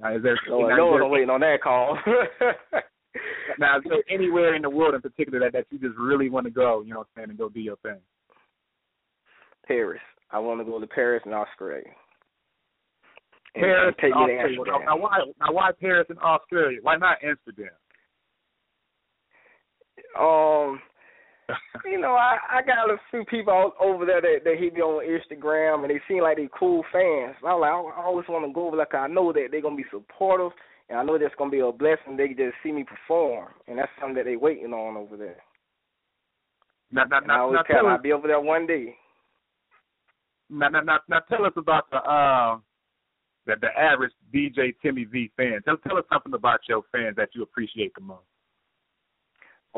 Now, 0.00 0.16
is 0.16 0.22
there? 0.22 0.38
no, 0.48 0.60
now, 0.60 0.76
no, 0.76 0.90
there, 0.92 1.04
I'm 1.04 1.10
waiting 1.10 1.30
on 1.30 1.40
that 1.40 1.60
call. 1.62 1.98
now, 3.58 3.78
is 3.78 3.84
there 3.88 4.02
anywhere 4.10 4.54
in 4.54 4.62
the 4.62 4.70
world 4.70 4.94
in 4.94 5.00
particular 5.00 5.40
that, 5.40 5.52
that 5.52 5.66
you 5.70 5.78
just 5.78 5.98
really 5.98 6.28
want 6.28 6.46
to 6.46 6.50
go? 6.50 6.82
You 6.82 6.92
know, 6.92 6.98
what 7.00 7.08
I'm 7.16 7.22
saying, 7.22 7.30
and 7.30 7.38
go 7.38 7.48
do 7.48 7.60
your 7.60 7.76
thing. 7.76 7.98
Paris. 9.66 10.00
I 10.30 10.38
want 10.38 10.60
to 10.60 10.64
go 10.64 10.80
to 10.80 10.86
Paris 10.86 11.22
and 11.24 11.34
Australia. 11.34 11.84
And, 13.54 13.62
Paris, 13.62 13.86
and 13.86 13.96
take 13.96 14.14
and 14.14 14.22
Australia. 14.22 14.58
Now, 14.66 14.78
now, 14.78 14.96
why? 14.96 15.18
Now, 15.40 15.52
why 15.52 15.70
Paris 15.80 16.06
and 16.10 16.18
Australia? 16.18 16.78
Why 16.82 16.96
not 16.96 17.18
Amsterdam? 17.22 17.68
Um, 20.18 20.80
you 21.84 21.98
know, 22.00 22.12
I 22.12 22.36
I 22.50 22.62
got 22.62 22.90
a 22.90 22.96
few 23.10 23.24
people 23.24 23.72
over 23.80 24.04
there 24.04 24.20
that 24.20 24.44
that 24.44 24.58
hit 24.58 24.74
me 24.74 24.80
on 24.80 25.04
Instagram, 25.04 25.82
and 25.82 25.90
they 25.90 26.00
seem 26.08 26.22
like 26.22 26.36
they 26.36 26.48
cool 26.58 26.84
fans. 26.92 27.36
I 27.46 27.54
like, 27.54 27.70
I 27.70 28.02
always 28.04 28.26
want 28.28 28.46
to 28.46 28.52
go 28.52 28.66
over 28.66 28.76
there. 28.76 28.86
Cause 28.86 29.00
I 29.04 29.12
know 29.12 29.32
that 29.32 29.48
they're 29.50 29.62
gonna 29.62 29.76
be 29.76 29.84
supportive, 29.90 30.52
and 30.88 30.98
I 30.98 31.02
know 31.02 31.18
that's 31.18 31.34
gonna 31.36 31.50
be 31.50 31.60
a 31.60 31.72
blessing. 31.72 32.16
They 32.16 32.28
just 32.28 32.56
see 32.62 32.72
me 32.72 32.84
perform, 32.84 33.48
and 33.66 33.78
that's 33.78 33.90
something 34.00 34.16
that 34.16 34.24
they 34.24 34.36
waiting 34.36 34.72
on 34.72 34.96
over 34.96 35.16
there. 35.16 35.42
Now, 36.90 37.04
now, 37.04 37.18
and 37.18 37.32
I 37.32 37.38
always 37.38 37.56
now, 37.56 37.62
tell 37.74 37.84
them 37.84 37.92
I'll 37.92 38.02
be 38.02 38.12
over 38.12 38.28
there 38.28 38.40
one 38.40 38.66
day. 38.66 38.96
Now, 40.50 40.68
now, 40.68 40.80
now, 40.80 40.98
now, 41.08 41.20
tell 41.28 41.44
us 41.44 41.52
about 41.56 41.90
the 41.90 41.98
um 42.08 42.62
the 43.46 43.56
the 43.60 43.78
average 43.78 44.12
DJ 44.34 44.74
Timmy 44.82 45.04
V 45.04 45.30
fan. 45.36 45.60
Tell 45.64 45.76
tell 45.78 45.98
us 45.98 46.04
something 46.12 46.34
about 46.34 46.60
your 46.68 46.82
fans 46.92 47.16
that 47.16 47.30
you 47.34 47.42
appreciate 47.42 47.94
the 47.94 48.00
most 48.00 48.24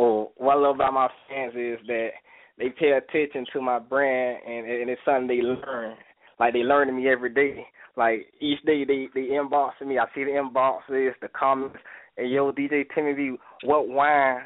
or 0.00 0.30
what 0.36 0.56
I 0.56 0.60
love 0.60 0.76
about 0.76 0.94
my 0.94 1.08
fans 1.28 1.52
is 1.54 1.78
that 1.86 2.10
they 2.58 2.70
pay 2.70 2.92
attention 2.92 3.44
to 3.52 3.60
my 3.60 3.78
brand 3.78 4.38
and 4.46 4.66
and 4.66 4.90
it's 4.90 5.00
something 5.04 5.26
they 5.26 5.42
learn. 5.42 5.96
Like 6.40 6.54
they 6.54 6.60
learning 6.60 6.96
me 6.96 7.08
every 7.08 7.32
day. 7.32 7.66
Like 7.96 8.26
each 8.40 8.60
day 8.64 8.84
they 8.84 9.08
they 9.14 9.28
inbox 9.28 9.72
me. 9.86 9.98
I 9.98 10.06
see 10.14 10.24
the 10.24 10.30
inboxes, 10.30 11.12
the 11.20 11.28
comments. 11.28 11.76
And 12.16 12.30
yo, 12.30 12.50
DJ 12.50 12.84
Timmy 12.94 13.12
V, 13.12 13.36
what 13.64 13.88
wine 13.88 14.40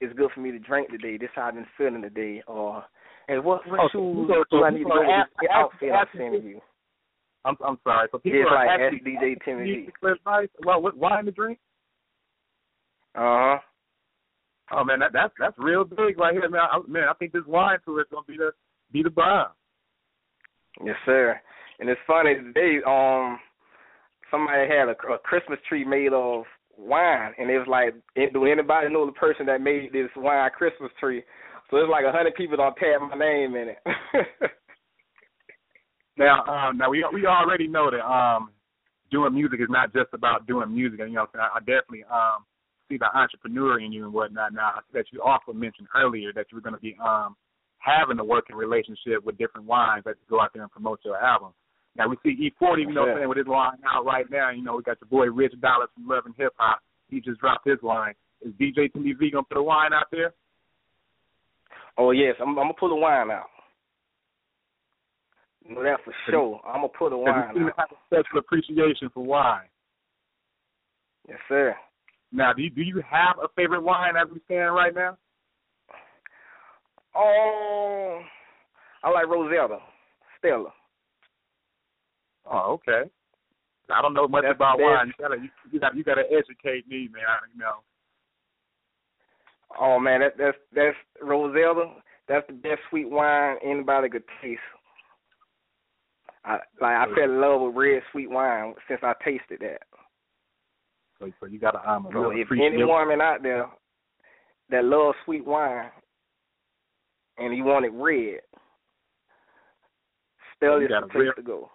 is 0.00 0.12
good 0.16 0.30
for 0.34 0.40
me 0.40 0.50
to 0.50 0.58
drink 0.58 0.90
today? 0.90 1.16
This 1.16 1.30
how 1.34 1.42
I've 1.44 1.54
been 1.54 1.66
feeling 1.78 2.02
today. 2.02 2.42
Or 2.48 2.84
hey, 3.28 3.38
what 3.38 3.66
what 3.68 3.80
oh, 3.80 3.88
shoes 3.92 4.28
so, 4.28 4.44
so, 4.50 4.58
do 4.58 4.64
I 4.64 4.70
need 4.70 4.78
to 4.78 4.84
go 4.84 5.00
with 5.00 5.28
this 5.40 5.50
outfit 5.54 5.92
I'm 5.92 6.06
sending 6.16 6.42
you? 6.42 6.60
I'm 7.44 7.56
I'm 7.64 7.78
sorry. 7.84 8.08
So 8.10 8.18
people 8.18 8.40
it's 8.40 8.50
are 8.50 8.66
like 8.66 8.80
actually 8.80 9.12
SDJ 9.12 9.44
Timmy 9.44 9.88
for 10.00 10.12
advice. 10.12 10.48
Well, 10.66 10.82
what 10.82 10.96
wine 10.96 11.24
to 11.24 11.30
drink? 11.30 11.58
Uh 13.14 13.20
huh. 13.20 13.58
Oh 14.72 14.84
man, 14.84 14.98
that 14.98 15.12
that's 15.12 15.32
that's 15.38 15.56
real 15.56 15.84
big 15.84 16.18
right 16.18 16.32
here, 16.32 16.48
man. 16.50 16.62
I, 16.62 16.80
man, 16.88 17.04
I 17.08 17.14
think 17.14 17.32
this 17.32 17.46
wine 17.46 17.78
tour 17.84 18.00
is 18.00 18.06
gonna 18.10 18.24
be 18.26 18.36
the 18.36 18.50
be 18.90 19.04
the 19.04 19.10
bomb. 19.10 19.48
Yes, 20.84 20.96
sir. 21.04 21.40
And 21.78 21.88
it's 21.88 22.00
funny 22.06 22.34
today. 22.34 22.78
Um, 22.86 23.38
somebody 24.30 24.68
had 24.68 24.88
a, 24.88 24.96
a 25.12 25.18
Christmas 25.18 25.58
tree 25.68 25.84
made 25.84 26.12
of 26.12 26.44
wine, 26.76 27.32
and 27.38 27.50
it 27.50 27.58
was 27.58 27.68
like, 27.68 27.94
do 28.32 28.46
anybody 28.46 28.88
know 28.88 29.06
the 29.06 29.12
person 29.12 29.46
that 29.46 29.60
made 29.60 29.92
this 29.92 30.08
wine 30.16 30.50
Christmas 30.56 30.90
tree? 30.98 31.22
So 31.70 31.76
it's 31.78 31.90
like 31.90 32.04
a 32.04 32.12
hundred 32.12 32.34
people 32.34 32.56
don't 32.56 32.76
tag 32.76 33.00
my 33.00 33.16
name 33.16 33.54
in 33.56 33.68
it. 33.70 33.78
now, 36.18 36.44
um, 36.44 36.78
now 36.78 36.90
we 36.90 37.04
we 37.12 37.26
already 37.26 37.66
know 37.66 37.90
that 37.90 38.04
um, 38.04 38.50
doing 39.10 39.34
music 39.34 39.60
is 39.60 39.68
not 39.70 39.92
just 39.92 40.08
about 40.12 40.46
doing 40.46 40.74
music. 40.74 41.00
And 41.00 41.10
you 41.10 41.16
know, 41.16 41.26
I, 41.34 41.56
I 41.56 41.58
definitely 41.60 42.04
um 42.12 42.44
see 42.88 42.98
the 42.98 43.06
entrepreneur 43.16 43.80
in 43.80 43.92
you 43.92 44.04
and 44.04 44.12
whatnot. 44.12 44.52
Now 44.52 44.80
that 44.92 45.06
you 45.12 45.22
also 45.22 45.52
mentioned 45.52 45.88
earlier 45.96 46.32
that 46.34 46.46
you 46.50 46.56
were 46.56 46.62
going 46.62 46.74
to 46.74 46.80
be 46.80 46.96
um 47.02 47.36
having 47.82 48.18
a 48.18 48.24
working 48.24 48.56
relationship 48.56 49.24
with 49.24 49.38
different 49.38 49.66
wines 49.66 50.04
that 50.04 50.14
go 50.30 50.40
out 50.40 50.50
there 50.54 50.62
and 50.62 50.70
promote 50.70 51.00
your 51.04 51.16
album. 51.16 51.52
Now 51.96 52.08
we 52.08 52.16
see 52.22 52.30
E-40, 52.30 52.78
you 52.78 52.92
know, 52.92 53.02
I'm 53.02 53.16
saying 53.18 53.28
with 53.28 53.38
his 53.38 53.46
line 53.46 53.78
out 53.86 54.04
right 54.04 54.24
now. 54.30 54.50
You 54.50 54.62
know, 54.62 54.76
we 54.76 54.82
got 54.82 54.98
your 55.00 55.08
boy 55.08 55.32
Rich 55.32 55.54
Dollaz 55.60 55.88
from 55.94 56.08
Love 56.08 56.24
and 56.26 56.34
Hip 56.38 56.52
Hop. 56.58 56.80
He 57.08 57.20
just 57.20 57.40
dropped 57.40 57.68
his 57.68 57.78
line. 57.82 58.14
Is 58.40 58.52
DJ 58.54 58.92
Timmy 58.92 59.12
V 59.12 59.30
gonna 59.30 59.44
put 59.44 59.58
a 59.58 59.62
wine 59.62 59.92
out 59.92 60.06
there? 60.10 60.32
Oh 61.98 62.12
yes, 62.12 62.34
I'm, 62.40 62.50
I'm 62.50 62.54
gonna 62.54 62.74
put 62.78 62.92
a 62.92 62.96
wine 62.96 63.30
out. 63.30 63.46
Know 65.68 65.82
that 65.82 65.98
for 66.04 66.14
sure. 66.28 66.60
I'm 66.66 66.80
gonna 66.80 66.88
put 66.88 67.12
a 67.12 67.18
wine 67.18 67.54
you 67.54 67.66
out. 67.66 67.74
have 67.76 67.88
a 67.92 67.96
special 68.06 68.38
appreciation 68.38 69.10
for 69.12 69.24
wine. 69.24 69.68
Yes, 71.28 71.38
sir. 71.48 71.76
Now, 72.32 72.52
do 72.52 72.62
you, 72.62 72.70
do 72.70 72.80
you 72.80 73.02
have 73.08 73.36
a 73.42 73.48
favorite 73.54 73.82
wine 73.82 74.14
as 74.20 74.28
we 74.32 74.40
stand 74.46 74.74
right 74.74 74.94
now? 74.94 75.18
Oh, 77.14 78.20
I 79.04 79.10
like 79.10 79.26
Rosetta, 79.26 79.78
Stella. 80.38 80.72
Oh, 82.50 82.72
okay. 82.72 83.10
I 83.90 84.00
don't 84.00 84.14
know 84.14 84.28
much 84.28 84.44
That's 84.44 84.56
about 84.56 84.78
wine. 84.80 85.08
You 85.08 85.12
gotta 85.18 85.36
you, 85.36 85.48
you 85.70 85.80
gotta 85.80 85.96
you 85.96 86.04
gotta 86.04 86.24
educate 86.30 86.88
me, 86.88 87.08
man. 87.12 87.24
You 87.52 87.60
know. 87.60 87.82
Oh 89.80 89.98
man, 89.98 90.20
that 90.20 90.38
that's 90.38 90.56
that's 90.74 90.96
Rosella. 91.20 91.94
That's 92.28 92.46
the 92.46 92.54
best 92.54 92.80
sweet 92.88 93.10
wine 93.10 93.56
anybody 93.64 94.08
could 94.08 94.24
taste. 94.40 94.60
I 96.44 96.58
like 96.80 96.96
I 96.96 97.04
fell 97.14 97.24
in 97.24 97.40
love 97.40 97.60
with 97.60 97.76
red 97.76 98.02
sweet 98.10 98.30
wine 98.30 98.74
since 98.88 99.00
I 99.02 99.12
tasted 99.24 99.60
that. 99.60 99.82
So, 101.18 101.30
so 101.40 101.46
you 101.46 101.58
gotta 101.58 101.88
um 101.88 102.08
So 102.12 102.30
if 102.30 102.50
any 102.50 102.82
woman 102.84 103.20
out 103.20 103.42
there 103.42 103.66
that 104.70 104.84
loves 104.84 105.16
sweet 105.24 105.44
wine 105.46 105.90
and 107.38 107.56
you 107.56 107.64
want 107.64 107.84
it 107.84 107.92
red, 107.94 108.40
Stella 110.56 110.80
You 110.80 110.88
got 110.88 111.00
the 111.00 111.06
a 111.06 111.08
place 111.08 111.22
real- 111.22 111.32
to 111.34 111.42
go. 111.42 111.70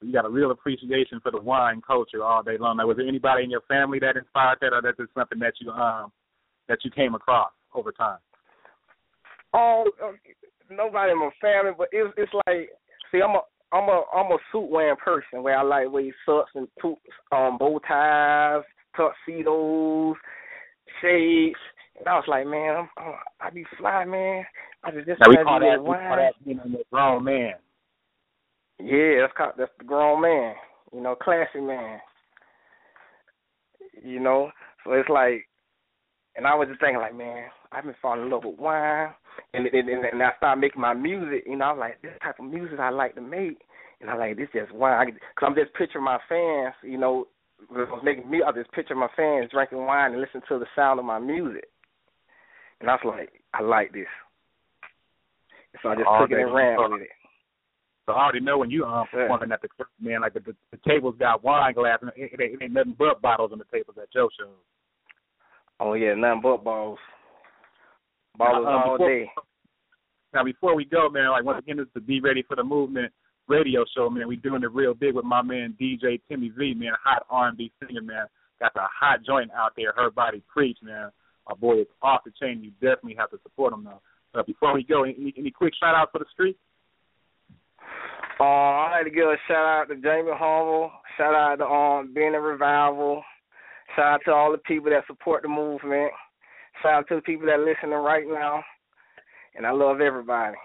you 0.00 0.12
got 0.12 0.24
a 0.24 0.28
real 0.30 0.50
appreciation 0.50 1.20
for 1.20 1.30
the 1.32 1.40
wine 1.40 1.80
culture 1.84 2.22
all 2.22 2.42
day 2.42 2.56
long. 2.58 2.76
Now, 2.76 2.86
was 2.86 2.96
there 2.96 3.06
anybody 3.08 3.44
in 3.44 3.50
your 3.50 3.62
family 3.62 3.98
that 4.00 4.16
inspired 4.16 4.58
that, 4.60 4.72
or 4.72 4.82
that 4.82 4.94
is 5.02 5.08
something 5.14 5.38
that 5.40 5.54
you 5.60 5.70
um 5.72 6.12
that 6.68 6.78
you 6.84 6.90
came 6.90 7.14
across 7.14 7.50
over 7.74 7.90
time? 7.92 8.18
Oh, 9.54 9.84
uh, 10.04 10.12
nobody 10.70 11.12
in 11.12 11.18
my 11.18 11.30
family, 11.40 11.72
but 11.76 11.88
it's 11.92 12.12
it's 12.16 12.32
like 12.46 12.70
see, 13.10 13.20
I'm 13.22 13.34
a 13.34 13.40
I'm 13.72 13.88
a 13.88 14.02
I'm 14.14 14.32
a 14.32 14.38
suit 14.52 14.70
wearing 14.70 14.96
person 14.96 15.42
where 15.42 15.58
I 15.58 15.62
like 15.62 15.90
wear 15.90 16.04
suits 16.24 16.50
and 16.54 16.68
tu- 16.80 16.96
um 17.32 17.58
bow 17.58 17.80
ties, 17.88 18.62
tuxedos, 18.96 20.16
shades. 21.00 21.56
And 21.98 22.08
I 22.08 22.14
was 22.16 22.24
like, 22.28 22.46
man, 22.46 22.76
I'm, 22.76 22.88
I'm 22.98 23.14
I 23.40 23.50
be 23.50 23.64
fly, 23.78 24.04
man. 24.04 24.44
I 24.84 24.90
just 24.92 25.06
just 25.06 25.20
Now 25.20 25.28
we 25.30 25.36
to 25.36 25.44
call 25.44 25.60
that 25.60 25.82
we 25.82 25.90
wine. 25.90 26.08
call 26.08 26.16
that 26.16 26.34
a 26.48 26.84
grown 26.92 27.24
man. 27.24 27.54
Yeah, 28.80 29.22
that's 29.22 29.32
called, 29.36 29.54
that's 29.58 29.72
the 29.78 29.84
grown 29.84 30.22
man, 30.22 30.54
you 30.92 31.00
know, 31.00 31.16
classy 31.16 31.60
man. 31.60 32.00
You 34.04 34.20
know, 34.20 34.50
so 34.84 34.92
it's 34.92 35.08
like, 35.08 35.48
and 36.36 36.46
I 36.46 36.54
was 36.54 36.68
just 36.68 36.80
thinking 36.80 37.00
like, 37.00 37.16
man, 37.16 37.48
I've 37.72 37.84
been 37.84 37.94
falling 38.00 38.22
in 38.26 38.30
love 38.30 38.44
with 38.44 38.58
wine, 38.58 39.10
and 39.54 39.66
and, 39.66 39.88
and, 39.88 40.04
and 40.04 40.22
I 40.22 40.30
started 40.36 40.60
making 40.60 40.80
my 40.82 40.94
music. 40.94 41.44
You 41.46 41.56
know, 41.56 41.66
I'm 41.66 41.78
like, 41.78 42.00
this 42.02 42.12
type 42.22 42.36
of 42.38 42.46
music 42.46 42.78
I 42.78 42.90
like 42.90 43.16
to 43.16 43.20
make, 43.20 43.60
and 44.00 44.08
I 44.10 44.16
like 44.16 44.36
this 44.36 44.48
just 44.54 44.72
wine. 44.72 45.12
Cause 45.38 45.48
I'm 45.48 45.56
just 45.56 45.74
picturing 45.74 46.04
my 46.04 46.18
fans, 46.28 46.74
you 46.84 46.98
know, 46.98 47.26
making 48.04 48.30
me. 48.30 48.42
I 48.46 48.52
just 48.52 48.70
picture 48.72 48.94
my 48.94 49.08
fans 49.16 49.50
drinking 49.52 49.84
wine 49.84 50.12
and 50.12 50.20
listening 50.20 50.44
to 50.48 50.58
the 50.60 50.66
sound 50.76 51.00
of 51.00 51.06
my 51.06 51.18
music, 51.18 51.64
and 52.80 52.90
I 52.90 52.94
was 52.94 53.00
like, 53.04 53.30
I 53.54 53.62
like 53.62 53.92
this. 53.92 54.06
So 55.82 55.90
I 55.90 55.94
just 55.96 56.06
All 56.06 56.20
took 56.20 56.30
it 56.30 56.38
and 56.40 56.54
ran 56.54 56.76
with 56.90 57.02
it. 57.02 57.08
So 58.06 58.12
I 58.14 58.22
already 58.24 58.40
know 58.40 58.58
when 58.58 58.70
you 58.70 58.84
um 58.84 59.06
Sure. 59.10 59.22
performing 59.22 59.52
at 59.52 59.60
the 59.62 59.68
club, 59.68 59.88
man, 60.00 60.22
like 60.22 60.34
the, 60.34 60.40
the, 60.40 60.56
the 60.72 60.78
tables 60.88 61.14
got 61.18 61.44
wine 61.44 61.74
glass 61.74 61.98
and 62.00 62.10
it, 62.16 62.30
it, 62.32 62.40
ain't- 62.40 62.54
it 62.54 62.64
ain't 62.64 62.72
nothing 62.72 62.96
but 62.98 63.20
bottles 63.20 63.52
on 63.52 63.58
the 63.58 63.64
tables 63.72 63.96
at 64.00 64.12
Joe 64.12 64.28
shows. 64.38 64.48
Oh 65.80 65.92
yeah, 65.94 66.14
nothing 66.14 66.40
but 66.42 66.64
balls. 66.64 66.98
Balls 68.36 68.64
Now, 68.64 68.70
um, 68.76 68.82
all 68.88 68.94
before- 68.96 69.08
day. 69.08 69.30
Now 70.34 70.44
before 70.44 70.74
we 70.74 70.84
go, 70.84 71.08
man, 71.08 71.30
like 71.30 71.44
once 71.44 71.58
again, 71.58 71.76
this 71.78 71.86
is 71.86 71.92
the 71.94 72.00
Be 72.00 72.20
Ready 72.20 72.42
for 72.42 72.56
the 72.56 72.64
Movement 72.64 73.12
radio 73.48 73.84
show, 73.96 74.10
man. 74.10 74.28
We 74.28 74.36
doing 74.36 74.62
it 74.62 74.70
real 74.72 74.92
big 74.94 75.14
with 75.14 75.24
my 75.24 75.40
man 75.42 75.74
DJ 75.80 76.20
Timmy 76.28 76.50
V, 76.50 76.74
man, 76.74 76.92
hot 77.02 77.24
R 77.30 77.48
and 77.48 77.56
B 77.56 77.72
singer, 77.80 78.02
man. 78.02 78.26
Got 78.60 78.74
the 78.74 78.82
hot 78.82 79.20
joint 79.24 79.50
out 79.56 79.72
there, 79.76 79.92
her 79.96 80.10
body 80.10 80.42
preach, 80.52 80.78
man. 80.82 81.10
My 81.48 81.54
boy 81.54 81.80
is 81.80 81.86
off 82.02 82.20
the 82.24 82.32
chain. 82.40 82.62
You 82.62 82.70
definitely 82.72 83.16
have 83.18 83.30
to 83.30 83.38
support 83.42 83.72
him 83.72 83.84
now. 83.84 84.00
But 84.34 84.46
before 84.46 84.74
we 84.74 84.84
go, 84.84 85.04
any, 85.04 85.32
any 85.36 85.50
quick 85.50 85.72
shout 85.80 85.94
out 85.94 86.12
for 86.12 86.18
the 86.18 86.26
street? 86.32 86.56
Uh, 88.40 88.44
I 88.44 88.90
like 88.92 89.04
to 89.04 89.10
give 89.10 89.26
a 89.26 89.36
shout 89.48 89.56
out 89.66 89.88
to 89.88 89.94
Jamie 89.96 90.30
Humble. 90.32 90.92
Shout 91.16 91.34
out 91.34 91.56
to 91.56 91.64
um 91.64 92.12
being 92.14 92.34
a 92.34 92.40
revival. 92.40 93.22
Shout 93.96 94.14
out 94.14 94.20
to 94.26 94.32
all 94.32 94.52
the 94.52 94.58
people 94.58 94.90
that 94.90 95.06
support 95.06 95.42
the 95.42 95.48
movement. 95.48 96.12
Shout 96.82 96.92
out 96.92 97.08
to 97.08 97.16
the 97.16 97.22
people 97.22 97.46
that 97.46 97.58
are 97.58 97.64
listening 97.64 97.98
right 97.98 98.24
now. 98.28 98.62
And 99.56 99.66
I 99.66 99.72
love 99.72 100.00
everybody. 100.00 100.56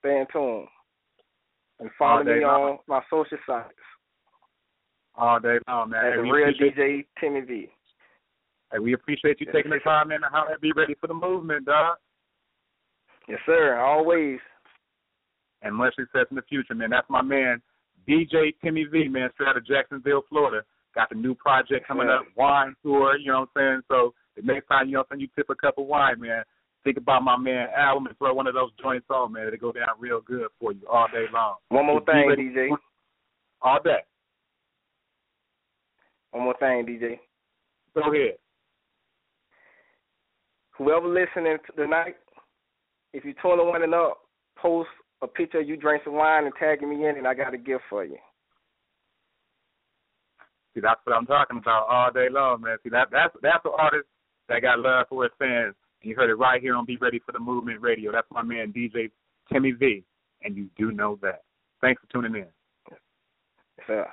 Stay 0.00 0.18
in 0.18 0.26
tune. 0.32 0.66
And 1.80 1.90
follow 1.98 2.22
me 2.22 2.40
long. 2.44 2.62
on 2.72 2.78
my 2.86 3.00
social 3.08 3.38
sites. 3.46 3.68
All 5.16 5.40
day 5.40 5.58
long, 5.68 5.90
man. 5.90 6.04
As 6.04 6.12
Hey, 6.14 6.18
a 6.18 6.22
real 6.22 6.52
DJ 6.52 7.06
Timmy 7.20 7.40
V. 7.40 7.68
Hey, 8.74 8.80
we 8.80 8.92
appreciate 8.92 9.40
you 9.40 9.46
taking 9.52 9.70
the 9.70 9.78
time, 9.78 10.08
man, 10.08 10.18
holler 10.24 10.52
and 10.52 10.60
be 10.60 10.72
ready 10.72 10.96
for 11.00 11.06
the 11.06 11.14
movement, 11.14 11.66
dog. 11.66 11.96
Yes, 13.28 13.38
sir. 13.46 13.78
Always. 13.78 14.40
And 15.62 15.76
much 15.76 15.94
success 15.94 16.26
in 16.30 16.36
the 16.36 16.42
future, 16.42 16.74
man. 16.74 16.90
That's 16.90 17.08
my 17.08 17.22
man, 17.22 17.62
DJ 18.08 18.52
Timmy 18.62 18.84
V, 18.84 19.06
man, 19.06 19.30
straight 19.32 19.48
out 19.48 19.56
of 19.56 19.66
Jacksonville, 19.66 20.22
Florida. 20.28 20.64
Got 20.94 21.08
the 21.08 21.14
new 21.14 21.34
project 21.36 21.86
coming 21.86 22.08
Yeah. 22.08 22.16
up, 22.16 22.26
wine 22.36 22.74
tour, 22.82 23.16
you 23.16 23.30
know 23.30 23.40
what 23.40 23.50
I'm 23.56 23.60
saying? 23.62 23.82
So 23.88 24.14
the 24.34 24.42
next 24.42 24.66
time, 24.66 24.88
you 24.88 24.94
know 24.94 25.04
you 25.16 25.28
tip 25.28 25.48
a 25.50 25.54
cup 25.54 25.78
of 25.78 25.86
wine, 25.86 26.20
man, 26.20 26.42
think 26.82 26.96
about 26.96 27.22
my 27.22 27.36
man 27.36 27.68
album 27.76 28.08
and 28.08 28.18
throw 28.18 28.34
one 28.34 28.48
of 28.48 28.54
those 28.54 28.72
joints 28.72 29.06
on, 29.08 29.32
man. 29.32 29.46
It'll 29.46 29.58
go 29.58 29.72
down 29.72 29.88
real 30.00 30.20
good 30.20 30.48
for 30.58 30.72
you 30.72 30.86
all 30.88 31.06
day 31.08 31.26
long. 31.32 31.56
One 31.68 31.86
more 31.86 32.00
thing, 32.04 32.28
DJ. 32.36 32.70
All 33.62 33.80
day. 33.80 34.02
One 36.32 36.42
more 36.42 36.56
thing, 36.58 36.84
DJ. 36.84 37.20
Go 37.94 38.12
ahead. 38.12 38.38
Whoever 40.76 41.08
listening 41.08 41.56
tonight, 41.76 42.16
if 43.12 43.24
you're 43.24 43.34
21 43.34 43.82
and 43.82 43.94
up, 43.94 44.18
post 44.56 44.88
a 45.22 45.26
picture 45.26 45.60
of 45.60 45.68
you 45.68 45.76
drinking 45.76 46.04
some 46.04 46.14
wine 46.14 46.44
and 46.44 46.54
tagging 46.58 46.90
me 46.90 47.06
in, 47.06 47.16
and 47.16 47.26
I 47.26 47.34
got 47.34 47.54
a 47.54 47.58
gift 47.58 47.82
for 47.88 48.04
you. 48.04 48.18
See, 50.74 50.80
that's 50.80 51.00
what 51.04 51.16
I'm 51.16 51.26
talking 51.26 51.58
about 51.58 51.86
all 51.88 52.10
day 52.10 52.28
long, 52.28 52.60
man. 52.62 52.76
See, 52.82 52.90
that 52.90 53.08
that's 53.12 53.32
that's 53.42 53.62
the 53.62 53.70
artist 53.70 54.08
that 54.48 54.62
got 54.62 54.80
love 54.80 55.06
for 55.08 55.22
his 55.22 55.32
fans. 55.38 55.74
And 56.02 56.10
you 56.10 56.16
heard 56.16 56.30
it 56.30 56.34
right 56.34 56.60
here 56.60 56.74
on 56.74 56.84
Be 56.84 56.96
Ready 56.96 57.20
for 57.24 57.32
the 57.32 57.38
Movement 57.38 57.80
Radio. 57.80 58.10
That's 58.10 58.26
my 58.32 58.42
man, 58.42 58.72
DJ 58.72 59.10
Timmy 59.52 59.70
V. 59.70 60.02
And 60.42 60.56
you 60.56 60.68
do 60.76 60.90
know 60.90 61.18
that. 61.22 61.42
Thanks 61.80 62.02
for 62.02 62.12
tuning 62.12 62.34
in. 62.34 62.48
Yes, 62.90 62.98
sir. 63.86 64.06